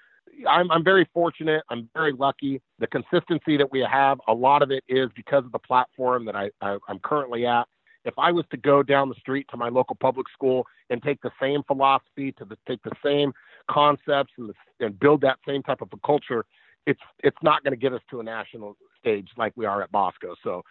I'm, 0.47 0.71
I'm 0.71 0.85
very 0.85 1.07
fortunate. 1.13 1.63
I'm 1.69 1.89
very 1.93 2.13
lucky. 2.13 2.61
The 2.79 2.87
consistency 2.87 3.57
that 3.57 3.69
we 3.71 3.81
have, 3.81 4.19
a 4.29 4.33
lot 4.33 4.61
of 4.61 4.71
it 4.71 4.83
is 4.87 5.09
because 5.17 5.43
of 5.43 5.51
the 5.51 5.59
platform 5.59 6.23
that 6.25 6.35
I, 6.35 6.49
I, 6.61 6.77
I'm 6.87 6.99
currently 6.99 7.45
at. 7.45 7.67
If 8.05 8.13
I 8.17 8.31
was 8.31 8.45
to 8.51 8.57
go 8.57 8.83
down 8.83 9.09
the 9.09 9.15
street 9.15 9.47
to 9.51 9.57
my 9.57 9.69
local 9.69 9.95
public 9.95 10.27
school 10.33 10.65
and 10.89 11.01
take 11.03 11.21
the 11.21 11.31
same 11.41 11.63
philosophy, 11.63 12.31
to 12.33 12.45
the, 12.45 12.57
take 12.67 12.81
the 12.83 12.95
same 13.03 13.33
concepts 13.69 14.31
and, 14.37 14.49
the, 14.49 14.85
and 14.85 14.99
build 14.99 15.21
that 15.21 15.37
same 15.47 15.63
type 15.63 15.81
of 15.81 15.89
a 15.91 16.07
culture, 16.07 16.45
it's 16.85 17.01
it's 17.23 17.37
not 17.41 17.63
going 17.63 17.71
to 17.71 17.77
get 17.77 17.93
us 17.93 18.01
to 18.11 18.19
a 18.19 18.23
national 18.23 18.77
stage 18.99 19.27
like 19.37 19.51
we 19.55 19.65
are 19.65 19.81
at 19.81 19.91
Bosco. 19.91 20.35
So 20.43 20.63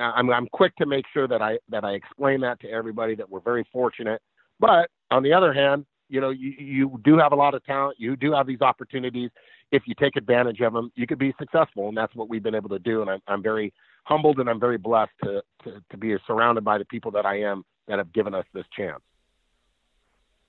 I'm 0.00 0.30
I'm 0.30 0.48
quick 0.48 0.74
to 0.76 0.86
make 0.86 1.04
sure 1.12 1.28
that 1.28 1.40
I 1.40 1.58
that 1.68 1.84
I 1.84 1.92
explain 1.92 2.40
that 2.40 2.60
to 2.60 2.68
everybody 2.68 3.14
that 3.14 3.30
we're 3.30 3.40
very 3.40 3.64
fortunate 3.72 4.20
but 4.60 4.90
on 5.10 5.22
the 5.24 5.32
other 5.32 5.52
hand, 5.52 5.86
you 6.08 6.20
know, 6.20 6.30
you, 6.30 6.50
you 6.58 7.00
do 7.02 7.16
have 7.18 7.32
a 7.32 7.36
lot 7.36 7.54
of 7.54 7.64
talent. 7.64 7.96
You 7.98 8.14
do 8.14 8.32
have 8.32 8.46
these 8.46 8.60
opportunities. 8.60 9.30
If 9.72 9.84
you 9.86 9.94
take 9.98 10.16
advantage 10.16 10.60
of 10.60 10.72
them, 10.72 10.92
you 10.94 11.06
could 11.06 11.18
be 11.18 11.34
successful, 11.38 11.88
and 11.88 11.96
that's 11.96 12.14
what 12.14 12.28
we've 12.28 12.42
been 12.42 12.54
able 12.54 12.68
to 12.68 12.78
do. 12.78 13.00
And 13.00 13.10
I'm, 13.10 13.20
I'm 13.26 13.42
very 13.42 13.72
humbled 14.10 14.40
and 14.40 14.48
I'm 14.48 14.60
very 14.60 14.78
blessed 14.78 15.12
to, 15.24 15.42
to, 15.64 15.82
to 15.90 15.96
be 15.96 16.16
surrounded 16.26 16.64
by 16.64 16.78
the 16.78 16.84
people 16.84 17.10
that 17.12 17.24
I 17.24 17.40
am 17.42 17.64
that 17.86 17.98
have 17.98 18.12
given 18.12 18.34
us 18.34 18.44
this 18.52 18.64
chance. 18.76 19.00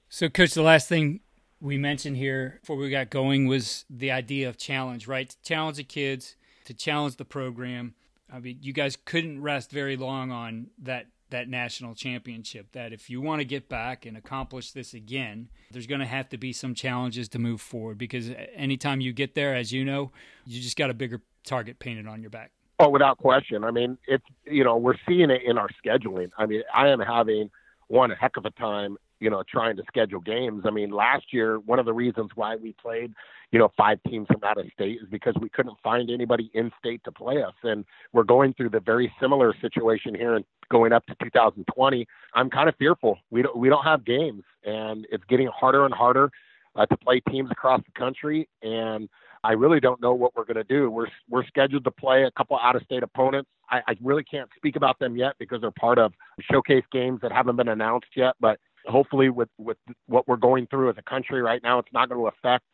So, 0.10 0.28
Coach, 0.30 0.54
the 0.54 0.64
last 0.64 0.90
thing 0.90 1.22
we 1.62 1.78
mentioned 1.78 2.18
here 2.18 2.60
before 2.62 2.76
we 2.76 2.90
got 2.90 3.10
going 3.10 3.48
was 3.48 3.86
the 3.90 4.12
idea 4.12 4.50
of 4.50 4.58
challenge, 4.58 5.08
right? 5.08 5.30
To 5.30 5.42
challenge 5.44 5.78
the 5.78 5.84
kids, 5.84 6.36
to 6.66 6.74
challenge 6.74 7.16
the 7.16 7.26
program. 7.26 7.94
I 8.34 8.40
mean, 8.40 8.58
you 8.62 8.74
guys 8.74 8.98
couldn't 8.98 9.42
rest 9.42 9.72
very 9.72 9.96
long 9.96 10.32
on 10.32 10.68
that 10.82 11.08
that 11.30 11.48
national 11.48 11.96
championship. 11.96 12.74
That 12.74 12.92
if 12.92 13.10
you 13.10 13.22
want 13.22 13.40
to 13.40 13.46
get 13.46 13.70
back 13.70 14.06
and 14.06 14.18
accomplish 14.18 14.72
this 14.72 14.94
again, 14.94 15.50
there's 15.72 15.88
going 15.88 16.02
to 16.02 16.08
have 16.08 16.28
to 16.30 16.38
be 16.38 16.52
some 16.52 16.76
challenges 16.76 17.30
to 17.30 17.40
move 17.40 17.62
forward 17.62 17.98
because 17.98 18.32
anytime 18.54 19.00
you 19.00 19.14
get 19.14 19.34
there, 19.36 19.56
as 19.56 19.72
you 19.72 19.86
know, 19.86 20.12
you 20.46 20.62
just 20.62 20.78
got 20.78 20.90
a 20.90 20.94
bigger 20.94 21.22
target 21.46 21.80
painted 21.80 22.08
on 22.08 22.22
your 22.22 22.30
back. 22.30 22.52
Oh, 22.82 22.90
without 22.90 23.18
question. 23.18 23.64
I 23.64 23.72
mean, 23.72 23.98
it's, 24.08 24.26
you 24.46 24.64
know, 24.64 24.76
we're 24.78 24.96
seeing 25.08 25.30
it 25.30 25.44
in 25.46 25.58
our 25.58 25.70
scheduling. 25.84 26.30
I 26.38 26.46
mean, 26.48 26.64
I 26.74 26.88
am 26.90 27.00
having 27.00 27.50
one 27.88 28.10
heck 28.10 28.38
of 28.38 28.46
a 28.46 28.52
time 28.52 28.98
you 29.22 29.30
know, 29.30 29.44
trying 29.48 29.78
to 29.78 29.84
schedule 29.88 30.20
games. 30.20 30.64
I 30.66 30.72
mean, 30.72 30.90
last 30.90 31.32
year, 31.32 31.60
one 31.60 31.78
of 31.80 31.86
the 31.86 31.94
reasons 31.94 32.32
why 32.34 32.56
we 32.56 32.74
played, 32.74 33.14
you 33.52 33.60
know, 33.60 33.72
five 33.78 34.00
teams 34.08 34.26
from 34.28 34.44
out 34.44 34.58
of 34.58 34.66
state 34.74 34.98
is 35.02 35.08
because 35.10 35.36
we 35.40 35.48
couldn't 35.48 35.78
find 35.84 36.10
anybody 36.10 36.50
in 36.56 36.72
state 36.80 37.04
to 37.06 37.12
play 37.12 37.44
us. 37.44 37.54
And 37.64 37.86
we're 38.14 38.24
going 38.24 38.54
through 38.56 38.70
the 38.70 38.80
very 38.80 39.14
similar 39.22 39.54
situation 39.62 40.16
here 40.16 40.36
and 40.36 40.44
going 40.72 40.92
up 40.92 41.06
to 41.06 41.16
2020. 41.24 42.08
I'm 42.34 42.50
kind 42.50 42.68
of 42.68 42.76
fearful. 42.78 43.20
We 43.30 43.44
don't, 43.44 43.56
we 43.56 43.70
don't 43.70 43.84
have 43.84 44.04
games 44.04 44.44
and 44.66 45.06
it's 45.12 45.24
getting 45.30 45.48
harder 45.48 45.86
and 45.86 45.94
harder 45.94 46.32
uh, 46.76 46.88
to 46.88 46.98
play 46.98 47.22
teams 47.30 47.52
across 47.52 47.82
the 47.86 48.00
country. 48.00 48.50
And 48.64 49.08
I 49.44 49.54
really 49.54 49.80
don't 49.80 50.02
know 50.02 50.14
what 50.14 50.36
we're 50.36 50.46
going 50.46 50.58
to 50.58 50.64
do. 50.64 50.92
We're, 50.92 51.08
we're 51.30 51.46
scheduled 51.46 51.84
to 51.86 51.92
play 51.92 52.24
a 52.24 52.32
couple 52.32 52.60
out 52.62 52.76
of 52.76 52.84
state 52.84 53.04
opponents. 53.04 53.50
I, 53.70 53.82
I 53.88 53.96
really 54.02 54.24
can't 54.24 54.50
speak 54.56 54.76
about 54.76 55.00
them 55.00 55.16
yet 55.16 55.34
because 55.40 55.62
they're 55.62 55.72
part 55.72 55.98
of 55.98 56.14
showcase 56.52 56.84
games 56.92 57.20
that 57.22 57.32
haven't 57.32 57.56
been 57.56 57.70
announced 57.70 58.10
yet, 58.16 58.36
but 58.40 58.60
hopefully 58.86 59.30
with 59.30 59.50
with 59.58 59.78
what 60.08 60.28
we're 60.28 60.36
going 60.38 60.68
through 60.68 60.90
as 60.90 60.96
a 60.98 61.10
country 61.10 61.42
right 61.42 61.62
now, 61.64 61.80
it's 61.80 61.92
not 61.94 62.10
going 62.10 62.20
to 62.22 62.28
affect 62.28 62.66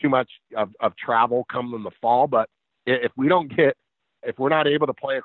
too 0.00 0.08
much 0.08 0.30
of, 0.56 0.70
of 0.80 0.96
travel 0.96 1.46
come 1.50 1.74
in 1.74 1.82
the 1.82 1.90
fall. 2.00 2.26
But 2.26 2.48
if 2.86 3.12
we 3.16 3.28
don't 3.28 3.54
get 3.54 3.76
if 4.22 4.38
we're 4.38 4.50
not 4.50 4.66
able 4.66 4.86
to 4.86 4.94
play 4.94 5.20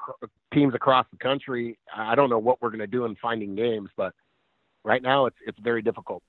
teams 0.54 0.74
across 0.74 1.06
the 1.12 1.18
country, 1.18 1.78
I 1.96 2.16
don't 2.16 2.30
know 2.30 2.40
what 2.40 2.62
we're 2.62 2.70
going 2.70 2.80
to 2.80 2.88
do 2.88 3.06
in 3.06 3.16
finding 3.22 3.56
games. 3.56 3.90
But 3.98 4.14
right 4.84 5.02
now, 5.02 5.26
it's 5.26 5.38
it's 5.46 5.60
very 5.60 5.82
difficult. 5.82 6.24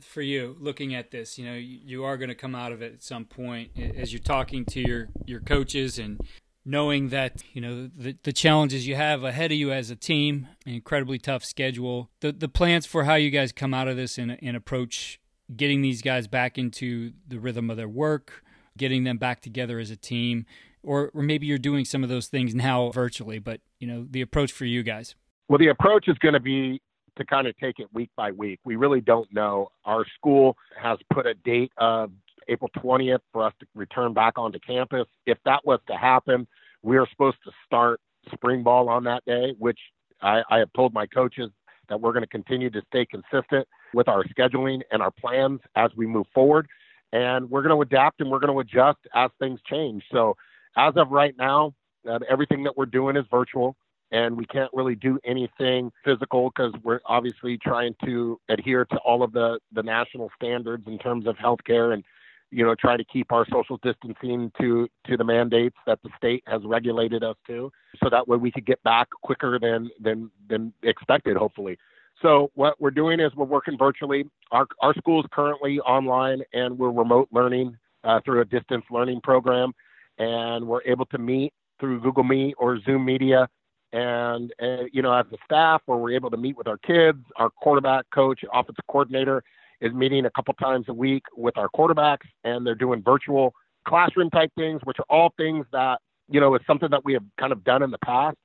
For 0.00 0.22
you, 0.22 0.56
looking 0.58 0.94
at 0.94 1.10
this, 1.10 1.38
you 1.38 1.44
know, 1.44 1.54
you 1.54 2.04
are 2.04 2.16
going 2.16 2.28
to 2.28 2.34
come 2.34 2.54
out 2.54 2.72
of 2.72 2.82
it 2.82 2.92
at 2.94 3.02
some 3.02 3.24
point 3.24 3.70
as 3.78 4.12
you're 4.12 4.20
talking 4.20 4.64
to 4.66 4.80
your 4.80 5.08
your 5.26 5.40
coaches 5.40 5.98
and 5.98 6.20
knowing 6.64 7.08
that 7.08 7.42
you 7.52 7.60
know 7.60 7.90
the, 7.96 8.16
the 8.22 8.32
challenges 8.32 8.86
you 8.86 8.94
have 8.94 9.24
ahead 9.24 9.50
of 9.50 9.58
you 9.58 9.72
as 9.72 9.90
a 9.90 9.96
team, 9.96 10.48
an 10.66 10.74
incredibly 10.74 11.18
tough 11.18 11.44
schedule, 11.44 12.10
the 12.20 12.32
the 12.32 12.48
plans 12.48 12.86
for 12.86 13.04
how 13.04 13.14
you 13.14 13.30
guys 13.30 13.52
come 13.52 13.74
out 13.74 13.88
of 13.88 13.96
this 13.96 14.18
and, 14.18 14.38
and 14.42 14.56
approach 14.56 15.20
getting 15.56 15.82
these 15.82 16.02
guys 16.02 16.28
back 16.28 16.58
into 16.58 17.12
the 17.26 17.40
rhythm 17.40 17.70
of 17.70 17.76
their 17.76 17.88
work, 17.88 18.44
getting 18.76 19.04
them 19.04 19.18
back 19.18 19.40
together 19.40 19.78
as 19.78 19.90
a 19.90 19.96
team, 19.96 20.46
or 20.82 21.10
or 21.14 21.22
maybe 21.22 21.46
you're 21.46 21.58
doing 21.58 21.84
some 21.84 22.02
of 22.02 22.08
those 22.08 22.28
things 22.28 22.54
now 22.54 22.90
virtually, 22.90 23.38
but 23.38 23.60
you 23.78 23.86
know 23.86 24.06
the 24.08 24.20
approach 24.20 24.52
for 24.52 24.64
you 24.64 24.82
guys. 24.82 25.14
Well, 25.48 25.58
the 25.58 25.68
approach 25.68 26.06
is 26.06 26.16
going 26.18 26.34
to 26.34 26.40
be 26.40 26.80
to 27.20 27.26
kind 27.26 27.46
of 27.46 27.56
take 27.58 27.78
it 27.78 27.86
week 27.92 28.10
by 28.16 28.32
week. 28.32 28.60
We 28.64 28.76
really 28.76 29.00
don't 29.00 29.32
know. 29.32 29.68
Our 29.84 30.04
school 30.16 30.56
has 30.80 30.98
put 31.12 31.26
a 31.26 31.34
date 31.34 31.72
of 31.78 32.10
April 32.48 32.70
20th, 32.78 33.20
for 33.32 33.44
us 33.44 33.52
to 33.60 33.66
return 33.74 34.12
back 34.12 34.36
onto 34.36 34.58
campus. 34.58 35.06
If 35.26 35.38
that 35.44 35.64
was 35.64 35.80
to 35.88 35.94
happen, 35.94 36.46
we 36.82 36.96
are 36.96 37.06
supposed 37.10 37.36
to 37.44 37.52
start 37.64 38.00
spring 38.32 38.62
ball 38.62 38.88
on 38.88 39.04
that 39.04 39.24
day, 39.24 39.54
which 39.58 39.78
I, 40.20 40.42
I 40.50 40.58
have 40.58 40.72
told 40.74 40.92
my 40.92 41.06
coaches 41.06 41.50
that 41.88 42.00
we're 42.00 42.12
going 42.12 42.22
to 42.22 42.28
continue 42.28 42.70
to 42.70 42.82
stay 42.88 43.06
consistent 43.06 43.66
with 43.94 44.08
our 44.08 44.24
scheduling 44.24 44.80
and 44.90 45.02
our 45.02 45.10
plans 45.10 45.60
as 45.76 45.90
we 45.96 46.06
move 46.06 46.26
forward. 46.34 46.66
And 47.12 47.50
we're 47.50 47.62
going 47.62 47.74
to 47.74 47.82
adapt 47.82 48.20
and 48.20 48.30
we're 48.30 48.38
going 48.38 48.52
to 48.52 48.60
adjust 48.60 48.98
as 49.14 49.30
things 49.38 49.60
change. 49.68 50.02
So, 50.12 50.36
as 50.76 50.92
of 50.96 51.10
right 51.10 51.34
now, 51.36 51.74
uh, 52.08 52.20
everything 52.30 52.62
that 52.62 52.76
we're 52.76 52.86
doing 52.86 53.16
is 53.16 53.24
virtual 53.30 53.76
and 54.12 54.36
we 54.36 54.44
can't 54.46 54.70
really 54.72 54.94
do 54.94 55.18
anything 55.24 55.92
physical 56.04 56.50
because 56.50 56.72
we're 56.82 57.00
obviously 57.06 57.58
trying 57.58 57.94
to 58.04 58.40
adhere 58.48 58.84
to 58.86 58.96
all 58.98 59.22
of 59.22 59.32
the, 59.32 59.58
the 59.72 59.82
national 59.82 60.30
standards 60.34 60.84
in 60.86 60.98
terms 60.98 61.26
of 61.26 61.36
healthcare 61.36 61.94
and 61.94 62.04
you 62.50 62.64
know 62.64 62.74
try 62.74 62.96
to 62.96 63.04
keep 63.04 63.30
our 63.30 63.46
social 63.50 63.78
distancing 63.82 64.50
to 64.60 64.88
to 65.06 65.16
the 65.16 65.24
mandates 65.24 65.76
that 65.86 66.00
the 66.02 66.10
state 66.16 66.42
has 66.46 66.60
regulated 66.64 67.22
us 67.22 67.36
to 67.46 67.70
so 68.02 68.10
that 68.10 68.26
way 68.26 68.36
we 68.36 68.50
could 68.50 68.66
get 68.66 68.82
back 68.82 69.08
quicker 69.22 69.58
than 69.58 69.88
than 70.00 70.30
than 70.48 70.72
expected 70.82 71.36
hopefully. 71.36 71.78
So 72.22 72.50
what 72.54 72.78
we're 72.80 72.90
doing 72.90 73.18
is 73.18 73.34
we're 73.34 73.46
working 73.46 73.78
virtually. 73.78 74.24
Our 74.50 74.66
our 74.82 74.94
school 74.94 75.20
is 75.20 75.26
currently 75.32 75.78
online 75.80 76.42
and 76.52 76.76
we're 76.76 76.90
remote 76.90 77.28
learning 77.32 77.78
uh, 78.02 78.20
through 78.24 78.40
a 78.40 78.44
distance 78.44 78.84
learning 78.90 79.20
program 79.22 79.72
and 80.18 80.66
we're 80.66 80.82
able 80.82 81.06
to 81.06 81.18
meet 81.18 81.52
through 81.78 82.00
google 82.00 82.24
meet 82.24 82.54
or 82.58 82.78
zoom 82.80 83.04
media 83.04 83.48
and, 83.92 84.52
uh, 84.62 84.84
you 84.92 85.02
know, 85.02 85.12
as 85.12 85.26
a 85.32 85.36
staff, 85.44 85.82
where 85.86 85.98
we're 85.98 86.14
able 86.14 86.30
to 86.30 86.36
meet 86.36 86.56
with 86.56 86.68
our 86.68 86.78
kids, 86.78 87.18
our 87.36 87.50
quarterback 87.50 88.06
coach, 88.10 88.44
offensive 88.52 88.84
coordinator 88.88 89.42
is 89.80 89.92
meeting 89.92 90.26
a 90.26 90.30
couple 90.30 90.54
times 90.54 90.86
a 90.88 90.92
week 90.92 91.24
with 91.36 91.56
our 91.56 91.68
quarterbacks, 91.68 92.26
and 92.44 92.66
they're 92.66 92.74
doing 92.74 93.02
virtual 93.02 93.54
classroom 93.86 94.30
type 94.30 94.50
things, 94.56 94.80
which 94.84 94.98
are 94.98 95.06
all 95.08 95.32
things 95.36 95.66
that, 95.72 96.00
you 96.28 96.40
know, 96.40 96.54
is 96.54 96.60
something 96.66 96.90
that 96.90 97.04
we 97.04 97.14
have 97.14 97.24
kind 97.38 97.52
of 97.52 97.64
done 97.64 97.82
in 97.82 97.90
the 97.90 97.98
past. 97.98 98.36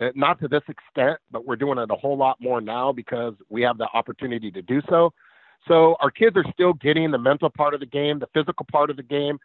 Uh, 0.00 0.10
not 0.14 0.38
to 0.40 0.46
this 0.46 0.62
extent, 0.68 1.18
but 1.30 1.46
we're 1.46 1.56
doing 1.56 1.78
it 1.78 1.90
a 1.90 1.94
whole 1.94 2.16
lot 2.16 2.36
more 2.40 2.60
now 2.60 2.92
because 2.92 3.34
we 3.48 3.62
have 3.62 3.78
the 3.78 3.88
opportunity 3.94 4.50
to 4.50 4.62
do 4.62 4.80
so. 4.88 5.10
So 5.66 5.96
our 6.00 6.10
kids 6.10 6.36
are 6.36 6.44
still 6.52 6.74
getting 6.74 7.10
the 7.10 7.18
mental 7.18 7.50
part 7.50 7.74
of 7.74 7.80
the 7.80 7.86
game. 7.86 8.18
The 8.18 8.28
physical 8.34 8.66
part 8.70 8.90
of 8.90 8.96
the 8.96 9.02
game 9.02 9.38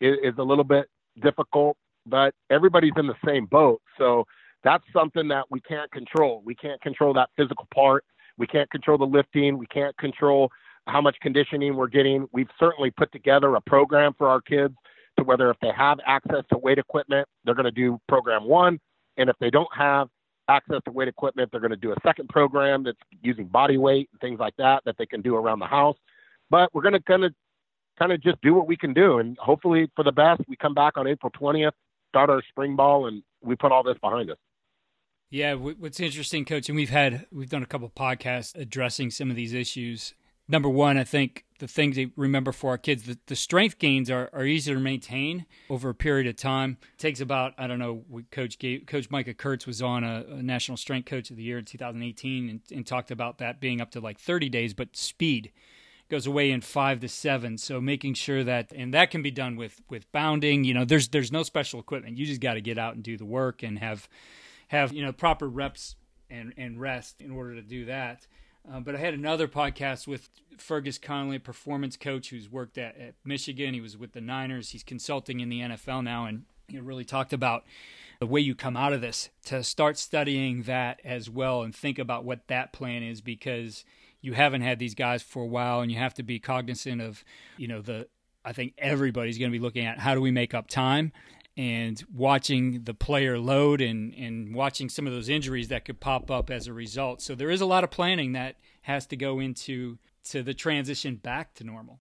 is, 0.00 0.16
is 0.22 0.34
a 0.38 0.42
little 0.42 0.64
bit 0.64 0.88
difficult, 1.20 1.76
but 2.06 2.34
everybody's 2.50 2.92
in 2.96 3.06
the 3.06 3.16
same 3.24 3.46
boat. 3.46 3.82
So 3.98 4.24
that's 4.66 4.84
something 4.92 5.28
that 5.28 5.44
we 5.48 5.60
can't 5.60 5.90
control. 5.92 6.42
We 6.44 6.54
can't 6.54 6.80
control 6.80 7.14
that 7.14 7.30
physical 7.36 7.68
part. 7.72 8.04
We 8.36 8.46
can't 8.46 8.68
control 8.70 8.98
the 8.98 9.06
lifting. 9.06 9.58
We 9.58 9.66
can't 9.66 9.96
control 9.96 10.50
how 10.88 11.00
much 11.00 11.16
conditioning 11.22 11.76
we're 11.76 11.86
getting. 11.86 12.26
We've 12.32 12.50
certainly 12.58 12.90
put 12.90 13.12
together 13.12 13.54
a 13.54 13.60
program 13.60 14.12
for 14.18 14.28
our 14.28 14.40
kids 14.40 14.74
to 15.18 15.24
whether 15.24 15.50
if 15.50 15.56
they 15.60 15.70
have 15.76 15.98
access 16.04 16.44
to 16.52 16.58
weight 16.58 16.78
equipment, 16.78 17.28
they're 17.44 17.54
going 17.54 17.64
to 17.64 17.70
do 17.70 18.00
program 18.08 18.44
one. 18.44 18.78
And 19.16 19.30
if 19.30 19.36
they 19.40 19.50
don't 19.50 19.68
have 19.74 20.08
access 20.48 20.80
to 20.84 20.90
weight 20.90 21.08
equipment, 21.08 21.50
they're 21.50 21.60
going 21.60 21.70
to 21.70 21.76
do 21.76 21.92
a 21.92 21.96
second 22.04 22.28
program 22.28 22.82
that's 22.82 22.98
using 23.22 23.46
body 23.46 23.78
weight 23.78 24.08
and 24.12 24.20
things 24.20 24.40
like 24.40 24.54
that 24.58 24.82
that 24.84 24.96
they 24.98 25.06
can 25.06 25.22
do 25.22 25.36
around 25.36 25.60
the 25.60 25.66
house. 25.66 25.96
But 26.50 26.74
we're 26.74 26.82
going 26.82 26.94
to 26.94 27.02
kind 27.02 27.24
of 27.24 27.32
kind 27.98 28.12
of 28.12 28.20
just 28.20 28.40
do 28.42 28.52
what 28.52 28.66
we 28.66 28.76
can 28.76 28.92
do. 28.92 29.18
And 29.18 29.38
hopefully 29.38 29.90
for 29.96 30.04
the 30.04 30.12
best, 30.12 30.42
we 30.48 30.56
come 30.56 30.74
back 30.74 30.98
on 30.98 31.06
April 31.06 31.32
20th, 31.32 31.72
start 32.10 32.30
our 32.30 32.42
spring 32.50 32.76
ball, 32.76 33.06
and 33.06 33.22
we 33.42 33.56
put 33.56 33.72
all 33.72 33.82
this 33.82 33.96
behind 34.02 34.30
us. 34.30 34.36
Yeah, 35.28 35.54
what's 35.54 35.98
interesting, 35.98 36.44
Coach, 36.44 36.68
and 36.68 36.76
we've 36.76 36.90
had 36.90 37.26
we've 37.32 37.50
done 37.50 37.62
a 37.62 37.66
couple 37.66 37.90
podcasts 37.90 38.56
addressing 38.56 39.10
some 39.10 39.28
of 39.28 39.36
these 39.36 39.54
issues. 39.54 40.14
Number 40.48 40.68
one, 40.68 40.96
I 40.96 41.02
think 41.02 41.44
the 41.58 41.66
things 41.66 41.96
to 41.96 42.10
remember 42.14 42.52
for 42.52 42.70
our 42.70 42.78
kids, 42.78 43.02
the, 43.02 43.18
the 43.26 43.34
strength 43.34 43.80
gains 43.80 44.08
are, 44.08 44.30
are 44.32 44.44
easier 44.44 44.74
to 44.76 44.80
maintain 44.80 45.46
over 45.68 45.88
a 45.88 45.94
period 45.94 46.28
of 46.28 46.36
time. 46.36 46.78
It 46.94 47.00
takes 47.00 47.20
about 47.20 47.54
I 47.58 47.66
don't 47.66 47.80
know. 47.80 48.04
Coach 48.30 48.60
gave, 48.60 48.86
Coach 48.86 49.10
Micah 49.10 49.34
Kurtz 49.34 49.66
was 49.66 49.82
on 49.82 50.04
a, 50.04 50.24
a, 50.30 50.42
National 50.42 50.76
Strength 50.76 51.06
Coach 51.06 51.30
of 51.30 51.36
the 51.36 51.42
Year 51.42 51.58
in 51.58 51.64
2018 51.64 52.48
and, 52.48 52.60
and 52.70 52.86
talked 52.86 53.10
about 53.10 53.38
that 53.38 53.60
being 53.60 53.80
up 53.80 53.90
to 53.92 54.00
like 54.00 54.20
30 54.20 54.48
days, 54.48 54.74
but 54.74 54.96
speed 54.96 55.50
goes 56.08 56.28
away 56.28 56.52
in 56.52 56.60
five 56.60 57.00
to 57.00 57.08
seven. 57.08 57.58
So 57.58 57.80
making 57.80 58.14
sure 58.14 58.44
that, 58.44 58.72
and 58.72 58.94
that 58.94 59.10
can 59.10 59.22
be 59.22 59.32
done 59.32 59.56
with 59.56 59.80
with 59.90 60.10
bounding. 60.12 60.62
You 60.62 60.74
know, 60.74 60.84
there's 60.84 61.08
there's 61.08 61.32
no 61.32 61.42
special 61.42 61.80
equipment. 61.80 62.16
You 62.16 62.26
just 62.26 62.40
got 62.40 62.54
to 62.54 62.60
get 62.60 62.78
out 62.78 62.94
and 62.94 63.02
do 63.02 63.16
the 63.16 63.24
work 63.24 63.64
and 63.64 63.80
have 63.80 64.08
have 64.68 64.92
you 64.92 65.04
know 65.04 65.12
proper 65.12 65.48
reps 65.48 65.96
and 66.30 66.52
and 66.56 66.80
rest 66.80 67.20
in 67.20 67.30
order 67.30 67.54
to 67.54 67.62
do 67.62 67.84
that. 67.86 68.26
Uh, 68.70 68.80
but 68.80 68.96
I 68.96 68.98
had 68.98 69.14
another 69.14 69.46
podcast 69.46 70.08
with 70.08 70.28
Fergus 70.58 70.98
Connolly, 70.98 71.38
performance 71.38 71.96
coach 71.96 72.30
who's 72.30 72.50
worked 72.50 72.78
at, 72.78 72.98
at 72.98 73.14
Michigan. 73.24 73.74
He 73.74 73.80
was 73.80 73.96
with 73.96 74.12
the 74.12 74.20
Niners. 74.20 74.70
He's 74.70 74.82
consulting 74.82 75.38
in 75.38 75.48
the 75.48 75.60
NFL 75.60 76.02
now, 76.02 76.24
and 76.24 76.46
he 76.66 76.80
really 76.80 77.04
talked 77.04 77.32
about 77.32 77.64
the 78.18 78.26
way 78.26 78.40
you 78.40 78.54
come 78.54 78.76
out 78.76 78.92
of 78.92 79.00
this 79.00 79.30
to 79.44 79.62
start 79.62 79.98
studying 79.98 80.62
that 80.62 81.00
as 81.04 81.28
well 81.30 81.62
and 81.62 81.74
think 81.74 81.98
about 81.98 82.24
what 82.24 82.48
that 82.48 82.72
plan 82.72 83.02
is 83.02 83.20
because 83.20 83.84
you 84.20 84.32
haven't 84.32 84.62
had 84.62 84.78
these 84.78 84.94
guys 84.94 85.22
for 85.22 85.42
a 85.42 85.46
while 85.46 85.80
and 85.80 85.92
you 85.92 85.98
have 85.98 86.14
to 86.14 86.22
be 86.22 86.38
cognizant 86.38 87.00
of 87.00 87.24
you 87.56 87.68
know 87.68 87.82
the 87.82 88.08
I 88.44 88.52
think 88.52 88.74
everybody's 88.78 89.38
going 89.38 89.50
to 89.50 89.58
be 89.58 89.62
looking 89.62 89.86
at 89.86 89.98
how 89.98 90.14
do 90.14 90.20
we 90.20 90.30
make 90.30 90.54
up 90.54 90.68
time 90.68 91.12
and 91.56 92.04
watching 92.12 92.82
the 92.84 92.92
player 92.92 93.38
load 93.38 93.80
and, 93.80 94.12
and 94.14 94.54
watching 94.54 94.88
some 94.88 95.06
of 95.06 95.12
those 95.12 95.28
injuries 95.28 95.68
that 95.68 95.84
could 95.84 96.00
pop 96.00 96.30
up 96.30 96.50
as 96.50 96.66
a 96.66 96.72
result. 96.72 97.22
So 97.22 97.34
there 97.34 97.50
is 97.50 97.60
a 97.60 97.66
lot 97.66 97.82
of 97.82 97.90
planning 97.90 98.32
that 98.32 98.56
has 98.82 99.06
to 99.06 99.16
go 99.16 99.40
into 99.40 99.98
to 100.24 100.42
the 100.42 100.52
transition 100.52 101.16
back 101.16 101.54
to 101.54 101.64
normal. 101.64 102.00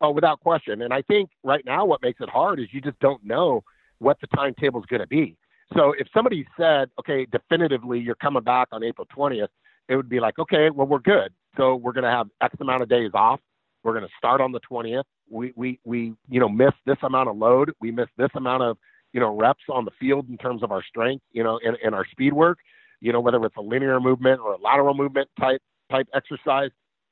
Oh, 0.00 0.10
without 0.10 0.40
question. 0.40 0.82
And 0.82 0.92
I 0.92 1.02
think 1.02 1.30
right 1.42 1.64
now 1.64 1.86
what 1.86 2.02
makes 2.02 2.20
it 2.20 2.28
hard 2.28 2.60
is 2.60 2.66
you 2.72 2.80
just 2.80 2.98
don't 3.00 3.24
know 3.24 3.64
what 3.98 4.18
the 4.20 4.26
timetable 4.36 4.80
is 4.80 4.86
going 4.86 5.00
to 5.00 5.06
be. 5.06 5.36
So 5.72 5.94
if 5.98 6.06
somebody 6.12 6.46
said, 6.58 6.90
okay, 7.00 7.26
definitively 7.30 8.00
you're 8.00 8.16
coming 8.16 8.42
back 8.42 8.68
on 8.70 8.84
April 8.84 9.06
20th, 9.16 9.48
it 9.88 9.96
would 9.96 10.08
be 10.08 10.20
like, 10.20 10.38
okay, 10.38 10.68
well, 10.68 10.86
we're 10.86 10.98
good. 10.98 11.32
So 11.56 11.76
we're 11.76 11.92
going 11.92 12.04
to 12.04 12.10
have 12.10 12.26
X 12.42 12.54
amount 12.60 12.82
of 12.82 12.88
days 12.88 13.12
off. 13.14 13.40
We're 13.82 13.92
going 13.92 14.04
to 14.04 14.12
start 14.18 14.40
on 14.40 14.52
the 14.52 14.60
20th. 14.70 15.04
We, 15.28 15.52
we, 15.56 15.80
we, 15.84 16.14
you 16.28 16.40
know, 16.40 16.48
miss 16.48 16.72
this 16.86 16.98
amount 17.02 17.28
of 17.28 17.36
load. 17.36 17.72
We 17.80 17.90
miss 17.90 18.08
this 18.16 18.30
amount 18.34 18.62
of, 18.62 18.78
you 19.12 19.20
know, 19.20 19.36
reps 19.36 19.64
on 19.68 19.84
the 19.84 19.90
field 19.98 20.28
in 20.28 20.36
terms 20.36 20.62
of 20.62 20.72
our 20.72 20.82
strength, 20.82 21.24
you 21.32 21.42
know, 21.42 21.58
and, 21.64 21.76
and 21.84 21.94
our 21.94 22.06
speed 22.10 22.32
work, 22.32 22.58
you 23.00 23.12
know, 23.12 23.20
whether 23.20 23.44
it's 23.44 23.56
a 23.56 23.62
linear 23.62 24.00
movement 24.00 24.40
or 24.40 24.54
a 24.54 24.58
lateral 24.58 24.94
movement 24.94 25.28
type, 25.38 25.62
type 25.90 26.08
exercise, 26.14 26.70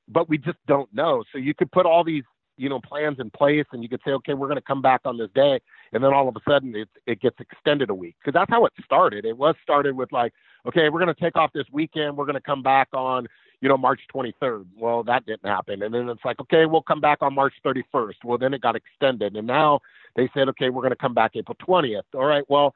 but 0.09 0.29
we 0.29 0.39
just 0.39 0.59
don't 0.67 0.93
know. 0.93 1.23
So 1.33 1.39
you 1.39 1.55
could 1.55 1.71
put 1.71 1.87
all 1.87 2.05
these, 2.05 2.25
you 2.57 2.69
know, 2.69 2.81
plans 2.81 3.19
in 3.19 3.31
place 3.31 3.67
and 3.73 3.83
you 3.83 3.89
could 3.89 4.01
say, 4.05 4.13
okay, 4.13 4.35
we're 4.35 4.49
going 4.49 4.57
to 4.57 4.63
come 4.63 4.83
back 4.83 5.01
on 5.05 5.17
this 5.17 5.31
day. 5.35 5.61
And 5.93 6.03
then 6.03 6.13
all 6.13 6.29
of 6.29 6.37
a 6.37 6.41
sudden 6.49 6.75
it, 6.75 6.89
it 7.07 7.21
gets 7.21 7.37
extended 7.41 7.89
a 7.89 7.95
week. 7.95 8.17
Cause 8.25 8.35
that's 8.35 8.51
how 8.51 8.67
it 8.67 8.73
started. 8.85 9.25
It 9.25 9.37
was 9.37 9.55
started 9.63 9.97
with 9.97 10.13
like, 10.13 10.33
okay, 10.67 10.89
we're 10.89 11.01
going 11.01 11.15
to 11.15 11.21
take 11.21 11.37
off 11.37 11.51
this 11.53 11.67
weekend. 11.73 12.17
We're 12.17 12.27
going 12.27 12.35
to 12.35 12.41
come 12.41 12.63
back 12.63 12.89
on, 12.93 13.27
you 13.63 13.69
know, 13.69 13.79
March 13.79 14.01
23rd. 14.15 14.67
Well, 14.77 15.05
that 15.05 15.25
didn't 15.25 15.47
happen. 15.49 15.83
And 15.83 15.95
then 15.95 16.09
it's 16.09 16.25
like, 16.25 16.41
okay, 16.41 16.67
we'll 16.67 16.83
come 16.83 17.01
back 17.01 17.19
on 17.23 17.33
March 17.35 17.55
31st. 17.65 18.17
Well, 18.25 18.37
then 18.37 18.53
it 18.53 18.61
got 18.61 18.75
extended. 18.75 19.37
And 19.37 19.47
now 19.47 19.81
they 20.17 20.29
said, 20.35 20.49
okay, 20.51 20.69
we're 20.69 20.83
going 20.83 20.91
to 20.91 20.97
come 20.97 21.15
back 21.15 21.31
April 21.37 21.57
20th. 21.67 22.03
All 22.15 22.25
right, 22.25 22.45
well, 22.49 22.75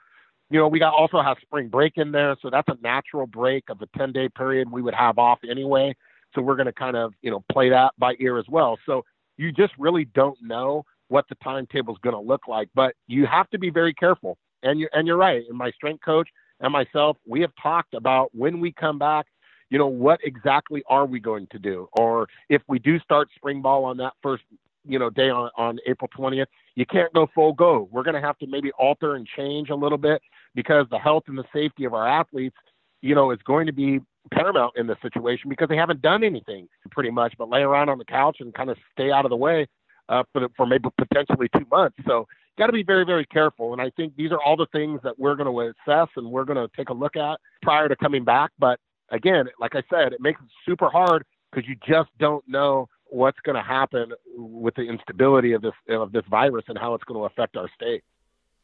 you 0.49 0.61
know, 0.61 0.69
we 0.69 0.79
got 0.79 0.95
also 0.95 1.21
have 1.21 1.39
spring 1.43 1.69
break 1.69 1.95
in 1.97 2.13
there. 2.13 2.37
So 2.41 2.51
that's 2.51 2.69
a 2.69 2.77
natural 2.81 3.27
break 3.27 3.65
of 3.69 3.83
a 3.83 3.99
10 3.99 4.13
day 4.13 4.29
period 4.29 4.71
we 4.71 4.81
would 4.81 4.95
have 4.95 5.19
off 5.19 5.41
anyway. 5.49 5.95
So 6.35 6.41
we're 6.41 6.55
going 6.55 6.67
to 6.67 6.73
kind 6.73 6.97
of, 6.97 7.13
you 7.21 7.33
know, 7.33 7.45
play 7.51 7.69
that 7.71 7.93
by 7.99 8.15
ear 8.21 8.39
as 8.39 8.47
well. 8.49 8.79
So 8.87 9.05
you 9.37 9.51
just 9.51 9.73
really 9.79 10.05
don't 10.05 10.39
know 10.41 10.85
what 11.09 11.25
the 11.29 11.35
timetable 11.37 11.95
is 11.95 12.01
going 12.03 12.15
to 12.15 12.21
look 12.21 12.47
like, 12.47 12.69
but 12.75 12.95
you 13.09 13.27
have 13.27 13.51
to 13.51 13.59
be 13.59 13.71
very 13.71 13.93
careful. 13.93 14.39
And 14.63 14.79
you 14.79 14.89
and 14.93 15.07
you're 15.07 15.17
right. 15.17 15.43
And 15.49 15.59
my 15.59 15.71
strength 15.73 16.05
coach 16.05 16.29
and 16.61 16.73
myself, 16.73 17.17
we 17.27 17.41
have 17.41 17.53
talked 17.61 17.95
about 17.95 18.31
when 18.33 18.61
we 18.61 18.73
come 18.73 18.99
back, 18.99 19.27
you 19.71 19.79
know, 19.79 19.87
what 19.87 20.21
exactly 20.23 20.83
are 20.89 21.07
we 21.07 21.21
going 21.21 21.47
to 21.51 21.59
do? 21.59 21.89
Or 21.93 22.29
if 22.49 22.63
we 22.69 22.79
do 22.79 22.99
start 23.01 23.29
spring 23.35 23.63
ball 23.63 23.85
on 23.85 23.97
that 23.99 24.13
first, 24.23 24.45
you 24.85 24.99
know, 24.99 25.11
day 25.11 25.31
on, 25.31 25.51
on 25.57 25.79
April 25.87 26.09
20th, 26.17 26.47
you 26.77 26.87
can't 26.87 27.13
go 27.13 27.29
full 27.35 27.53
go. 27.53 27.89
We're 27.91 28.05
going 28.05 28.15
to 28.15 28.21
have 28.21 28.39
to 28.39 28.47
maybe 28.47 28.71
alter 28.79 29.17
and 29.17 29.27
change 29.37 29.71
a 29.71 29.75
little 29.75 29.99
bit 29.99 30.23
because 30.55 30.87
the 30.91 30.99
health 30.99 31.25
and 31.27 31.37
the 31.37 31.45
safety 31.53 31.85
of 31.85 31.95
our 31.95 32.07
athletes, 32.07 32.57
you 33.03 33.15
know, 33.15 33.33
is 33.33 33.39
going 33.45 33.67
to 33.67 33.73
be 33.73 34.01
paramount 34.33 34.77
in 34.77 34.87
this 34.87 34.97
situation 35.03 35.49
because 35.49 35.69
they 35.69 35.77
haven't 35.77 36.03
done 36.03 36.25
anything 36.25 36.69
pretty 36.91 37.11
much 37.11 37.33
but 37.39 37.49
lay 37.49 37.61
around 37.61 37.89
on 37.89 37.99
the 37.99 38.05
couch 38.05 38.39
and 38.41 38.53
kind 38.55 38.71
of 38.71 38.77
stay 38.93 39.11
out 39.11 39.25
of 39.25 39.31
the 39.31 39.37
way 39.37 39.67
uh, 40.09 40.23
for, 40.33 40.41
the, 40.41 40.49
for 40.57 40.67
maybe 40.67 40.89
potentially 40.99 41.49
two 41.57 41.67
months. 41.71 41.97
So 42.07 42.27
got 42.59 42.67
to 42.67 42.73
be 42.73 42.83
very, 42.83 43.05
very 43.05 43.27
careful. 43.27 43.73
And 43.73 43.83
I 43.83 43.91
think 43.91 44.17
these 44.17 44.33
are 44.33 44.41
all 44.41 44.57
the 44.57 44.67
things 44.73 45.01
that 45.05 45.19
we're 45.19 45.35
going 45.35 45.53
to 45.53 45.73
assess 45.89 46.09
and 46.17 46.31
we're 46.31 46.45
going 46.45 46.57
to 46.57 46.75
take 46.77 46.89
a 46.89 46.95
look 46.95 47.17
at 47.17 47.39
prior 47.63 47.89
to 47.89 47.97
coming 47.97 48.25
back. 48.25 48.51
But 48.59 48.81
again, 49.11 49.47
like 49.61 49.75
I 49.75 49.83
said, 49.91 50.13
it 50.13 50.21
makes 50.21 50.41
it 50.41 50.49
super 50.65 50.89
hard 50.89 51.25
because 51.51 51.69
you 51.69 51.77
just 51.87 52.11
don't 52.19 52.47
know 52.49 52.89
what's 53.07 53.39
going 53.41 53.57
to 53.57 53.63
happen 53.63 54.13
with 54.37 54.75
the 54.75 54.83
instability 54.83 55.53
of 55.53 55.63
this 55.63 55.75
of 55.89 56.13
this 56.13 56.25
virus 56.29 56.65
and 56.69 56.77
how 56.79 56.95
it's 56.95 57.05
going 57.05 57.21
to 57.21 57.25
affect 57.25 57.57
our 57.57 57.69
state. 57.75 58.03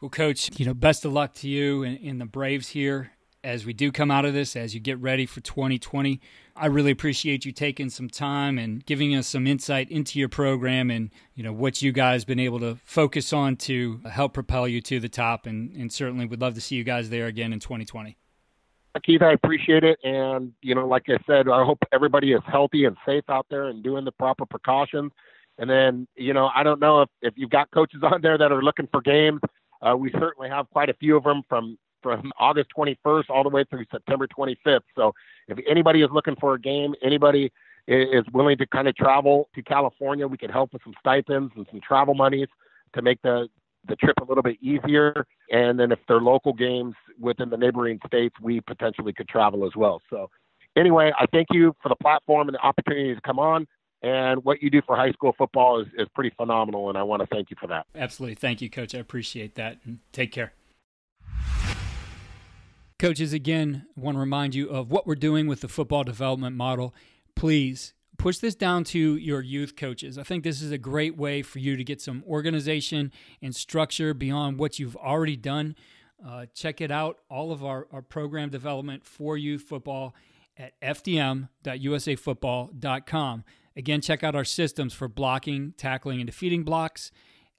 Well, 0.00 0.10
coach, 0.10 0.50
you 0.58 0.66
know, 0.66 0.74
best 0.74 1.04
of 1.04 1.12
luck 1.12 1.32
to 1.34 1.48
you 1.48 1.84
and, 1.84 1.98
and 2.00 2.20
the 2.20 2.24
Braves 2.24 2.68
here 2.68 3.12
as 3.44 3.66
we 3.66 3.72
do 3.72 3.90
come 3.90 4.10
out 4.10 4.24
of 4.24 4.34
this, 4.34 4.54
as 4.54 4.74
you 4.74 4.80
get 4.80 4.98
ready 4.98 5.26
for 5.26 5.40
2020. 5.40 6.20
I 6.54 6.66
really 6.66 6.90
appreciate 6.90 7.44
you 7.44 7.52
taking 7.52 7.90
some 7.90 8.08
time 8.08 8.58
and 8.58 8.84
giving 8.84 9.14
us 9.14 9.26
some 9.26 9.46
insight 9.46 9.90
into 9.90 10.18
your 10.18 10.28
program 10.28 10.90
and 10.90 11.10
you 11.34 11.42
know 11.42 11.52
what 11.52 11.82
you 11.82 11.92
guys 11.92 12.24
been 12.24 12.38
able 12.38 12.60
to 12.60 12.78
focus 12.84 13.32
on 13.32 13.56
to 13.56 14.00
help 14.10 14.34
propel 14.34 14.68
you 14.68 14.80
to 14.82 15.00
the 15.00 15.08
top. 15.08 15.46
And, 15.46 15.74
and 15.74 15.92
certainly 15.92 16.26
would 16.26 16.40
love 16.40 16.54
to 16.54 16.60
see 16.60 16.76
you 16.76 16.84
guys 16.84 17.10
there 17.10 17.26
again 17.26 17.52
in 17.52 17.60
2020. 17.60 18.16
Keith, 19.00 19.22
I 19.22 19.32
appreciate 19.32 19.84
it. 19.84 19.98
And, 20.04 20.52
you 20.60 20.74
know, 20.74 20.86
like 20.86 21.04
I 21.08 21.18
said, 21.26 21.48
I 21.48 21.64
hope 21.64 21.78
everybody 21.92 22.32
is 22.32 22.42
healthy 22.46 22.84
and 22.84 22.96
safe 23.06 23.24
out 23.28 23.46
there 23.50 23.68
and 23.68 23.82
doing 23.82 24.04
the 24.04 24.12
proper 24.12 24.44
precautions. 24.44 25.12
And 25.58 25.68
then, 25.68 26.06
you 26.16 26.34
know, 26.34 26.50
I 26.54 26.62
don't 26.62 26.80
know 26.80 27.02
if, 27.02 27.08
if 27.22 27.34
you've 27.36 27.50
got 27.50 27.70
coaches 27.70 28.02
on 28.10 28.20
there 28.20 28.36
that 28.38 28.52
are 28.52 28.62
looking 28.62 28.88
for 28.92 29.00
games. 29.00 29.40
Uh, 29.80 29.96
we 29.96 30.10
certainly 30.12 30.48
have 30.48 30.68
quite 30.70 30.88
a 30.88 30.94
few 30.94 31.16
of 31.16 31.24
them 31.24 31.42
from 31.48 31.78
from 32.02 32.32
August 32.36 32.68
21st 32.76 33.30
all 33.30 33.44
the 33.44 33.48
way 33.48 33.64
through 33.70 33.84
September 33.90 34.26
25th. 34.26 34.80
So 34.96 35.12
if 35.46 35.56
anybody 35.68 36.02
is 36.02 36.10
looking 36.12 36.34
for 36.40 36.54
a 36.54 36.60
game, 36.60 36.96
anybody 37.00 37.52
is 37.86 38.24
willing 38.32 38.58
to 38.58 38.66
kind 38.66 38.88
of 38.88 38.96
travel 38.96 39.48
to 39.54 39.62
California, 39.62 40.26
we 40.26 40.36
can 40.36 40.50
help 40.50 40.72
with 40.72 40.82
some 40.82 40.94
stipends 40.98 41.52
and 41.56 41.64
some 41.70 41.80
travel 41.80 42.14
monies 42.14 42.48
to 42.94 43.02
make 43.02 43.22
the 43.22 43.48
the 43.88 43.96
trip 43.96 44.16
a 44.20 44.24
little 44.24 44.42
bit 44.42 44.58
easier. 44.60 45.26
And 45.50 45.78
then 45.78 45.92
if 45.92 45.98
they're 46.06 46.20
local 46.20 46.52
games 46.52 46.94
within 47.20 47.50
the 47.50 47.56
neighboring 47.56 47.98
states, 48.06 48.34
we 48.40 48.60
potentially 48.60 49.12
could 49.12 49.28
travel 49.28 49.66
as 49.66 49.72
well. 49.76 50.00
So 50.10 50.30
anyway, 50.76 51.12
I 51.18 51.26
thank 51.32 51.48
you 51.50 51.74
for 51.82 51.88
the 51.88 51.96
platform 51.96 52.48
and 52.48 52.54
the 52.54 52.60
opportunity 52.60 53.14
to 53.14 53.20
come 53.20 53.38
on. 53.38 53.66
And 54.02 54.44
what 54.44 54.60
you 54.62 54.68
do 54.68 54.82
for 54.84 54.96
high 54.96 55.12
school 55.12 55.32
football 55.38 55.80
is, 55.80 55.86
is 55.96 56.08
pretty 56.12 56.34
phenomenal, 56.36 56.88
and 56.88 56.98
I 56.98 57.04
want 57.04 57.20
to 57.20 57.26
thank 57.26 57.50
you 57.50 57.56
for 57.60 57.68
that. 57.68 57.86
Absolutely. 57.94 58.34
Thank 58.34 58.60
you, 58.60 58.68
Coach. 58.68 58.96
I 58.96 58.98
appreciate 58.98 59.54
that. 59.54 59.78
And 59.84 60.00
take 60.10 60.32
care. 60.32 60.54
Coaches, 62.98 63.32
again, 63.32 63.86
I 63.96 64.00
want 64.00 64.16
to 64.16 64.20
remind 64.20 64.56
you 64.56 64.68
of 64.68 64.90
what 64.90 65.06
we're 65.06 65.14
doing 65.14 65.46
with 65.46 65.60
the 65.60 65.68
football 65.68 66.02
development 66.02 66.56
model. 66.56 66.94
Please 67.36 67.94
push 68.18 68.38
this 68.38 68.54
down 68.54 68.84
to 68.84 69.16
your 69.16 69.40
youth 69.40 69.74
coaches. 69.76 70.18
I 70.18 70.22
think 70.22 70.44
this 70.44 70.62
is 70.62 70.70
a 70.70 70.78
great 70.78 71.16
way 71.16 71.42
for 71.42 71.58
you 71.58 71.76
to 71.76 71.84
get 71.84 72.00
some 72.00 72.22
organization 72.26 73.12
and 73.40 73.54
structure 73.54 74.14
beyond 74.14 74.58
what 74.58 74.78
you've 74.78 74.96
already 74.96 75.36
done. 75.36 75.76
Uh, 76.24 76.46
check 76.54 76.80
it 76.80 76.90
out, 76.90 77.18
all 77.28 77.52
of 77.52 77.62
our, 77.64 77.86
our 77.90 78.02
program 78.02 78.48
development 78.48 79.04
for 79.04 79.36
youth 79.36 79.62
football 79.62 80.14
at 80.56 80.80
fdm.usafootball.com. 80.80 83.44
Again, 83.74 84.02
check 84.02 84.22
out 84.22 84.36
our 84.36 84.44
systems 84.44 84.92
for 84.92 85.08
blocking, 85.08 85.72
tackling, 85.76 86.20
and 86.20 86.26
defeating 86.26 86.62
blocks 86.62 87.10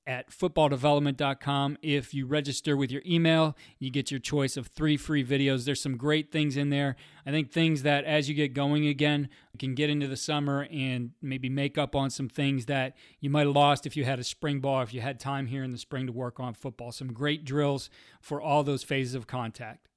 at 0.05 0.29
footballdevelopment.com. 0.29 1.77
If 1.81 2.13
you 2.13 2.25
register 2.25 2.75
with 2.75 2.91
your 2.91 3.01
email, 3.05 3.55
you 3.79 3.89
get 3.89 4.11
your 4.11 4.19
choice 4.19 4.57
of 4.57 4.67
three 4.67 4.97
free 4.97 5.23
videos. 5.23 5.65
There's 5.65 5.81
some 5.81 5.97
great 5.97 6.31
things 6.31 6.57
in 6.57 6.69
there. 6.69 6.95
I 7.25 7.31
think 7.31 7.51
things 7.51 7.83
that 7.83 8.05
as 8.05 8.27
you 8.27 8.35
get 8.35 8.53
going 8.53 8.87
again, 8.87 9.29
can 9.59 9.75
get 9.75 9.89
into 9.89 10.07
the 10.07 10.17
summer 10.17 10.67
and 10.71 11.11
maybe 11.21 11.47
make 11.47 11.77
up 11.77 11.95
on 11.95 12.09
some 12.09 12.27
things 12.27 12.65
that 12.65 12.95
you 13.19 13.29
might 13.29 13.45
have 13.45 13.55
lost 13.55 13.85
if 13.85 13.95
you 13.95 14.03
had 14.03 14.19
a 14.19 14.23
spring 14.23 14.59
ball, 14.59 14.81
if 14.81 14.93
you 14.93 15.01
had 15.01 15.19
time 15.19 15.45
here 15.47 15.63
in 15.63 15.71
the 15.71 15.77
spring 15.77 16.07
to 16.07 16.11
work 16.11 16.39
on 16.39 16.53
football. 16.53 16.91
Some 16.91 17.13
great 17.13 17.45
drills 17.45 17.89
for 18.19 18.41
all 18.41 18.63
those 18.63 18.83
phases 18.83 19.15
of 19.15 19.27
contact. 19.27 19.87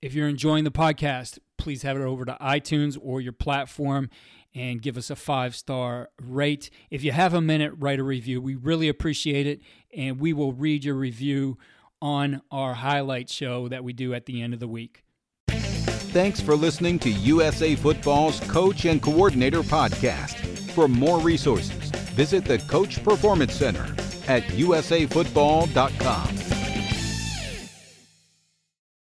If 0.00 0.14
you're 0.14 0.28
enjoying 0.28 0.64
the 0.64 0.70
podcast, 0.70 1.38
please 1.56 1.82
have 1.82 1.96
it 1.96 2.02
over 2.02 2.24
to 2.24 2.36
iTunes 2.40 2.96
or 3.00 3.20
your 3.20 3.32
platform 3.32 4.10
and 4.58 4.82
give 4.82 4.96
us 4.96 5.10
a 5.10 5.16
five 5.16 5.54
star 5.54 6.08
rate. 6.20 6.68
If 6.90 7.04
you 7.04 7.12
have 7.12 7.32
a 7.32 7.40
minute, 7.40 7.72
write 7.78 8.00
a 8.00 8.04
review. 8.04 8.40
We 8.40 8.56
really 8.56 8.88
appreciate 8.88 9.46
it, 9.46 9.60
and 9.96 10.18
we 10.18 10.32
will 10.32 10.52
read 10.52 10.84
your 10.84 10.96
review 10.96 11.58
on 12.02 12.42
our 12.50 12.74
highlight 12.74 13.30
show 13.30 13.68
that 13.68 13.84
we 13.84 13.92
do 13.92 14.14
at 14.14 14.26
the 14.26 14.42
end 14.42 14.54
of 14.54 14.60
the 14.60 14.68
week. 14.68 15.04
Thanks 15.48 16.40
for 16.40 16.56
listening 16.56 16.98
to 17.00 17.10
USA 17.10 17.76
Football's 17.76 18.40
Coach 18.40 18.86
and 18.86 19.02
Coordinator 19.02 19.62
Podcast. 19.62 20.36
For 20.72 20.88
more 20.88 21.20
resources, 21.20 21.90
visit 22.14 22.44
the 22.44 22.58
Coach 22.58 23.04
Performance 23.04 23.54
Center 23.54 23.84
at 24.26 24.42
usafootball.com. 24.44 26.57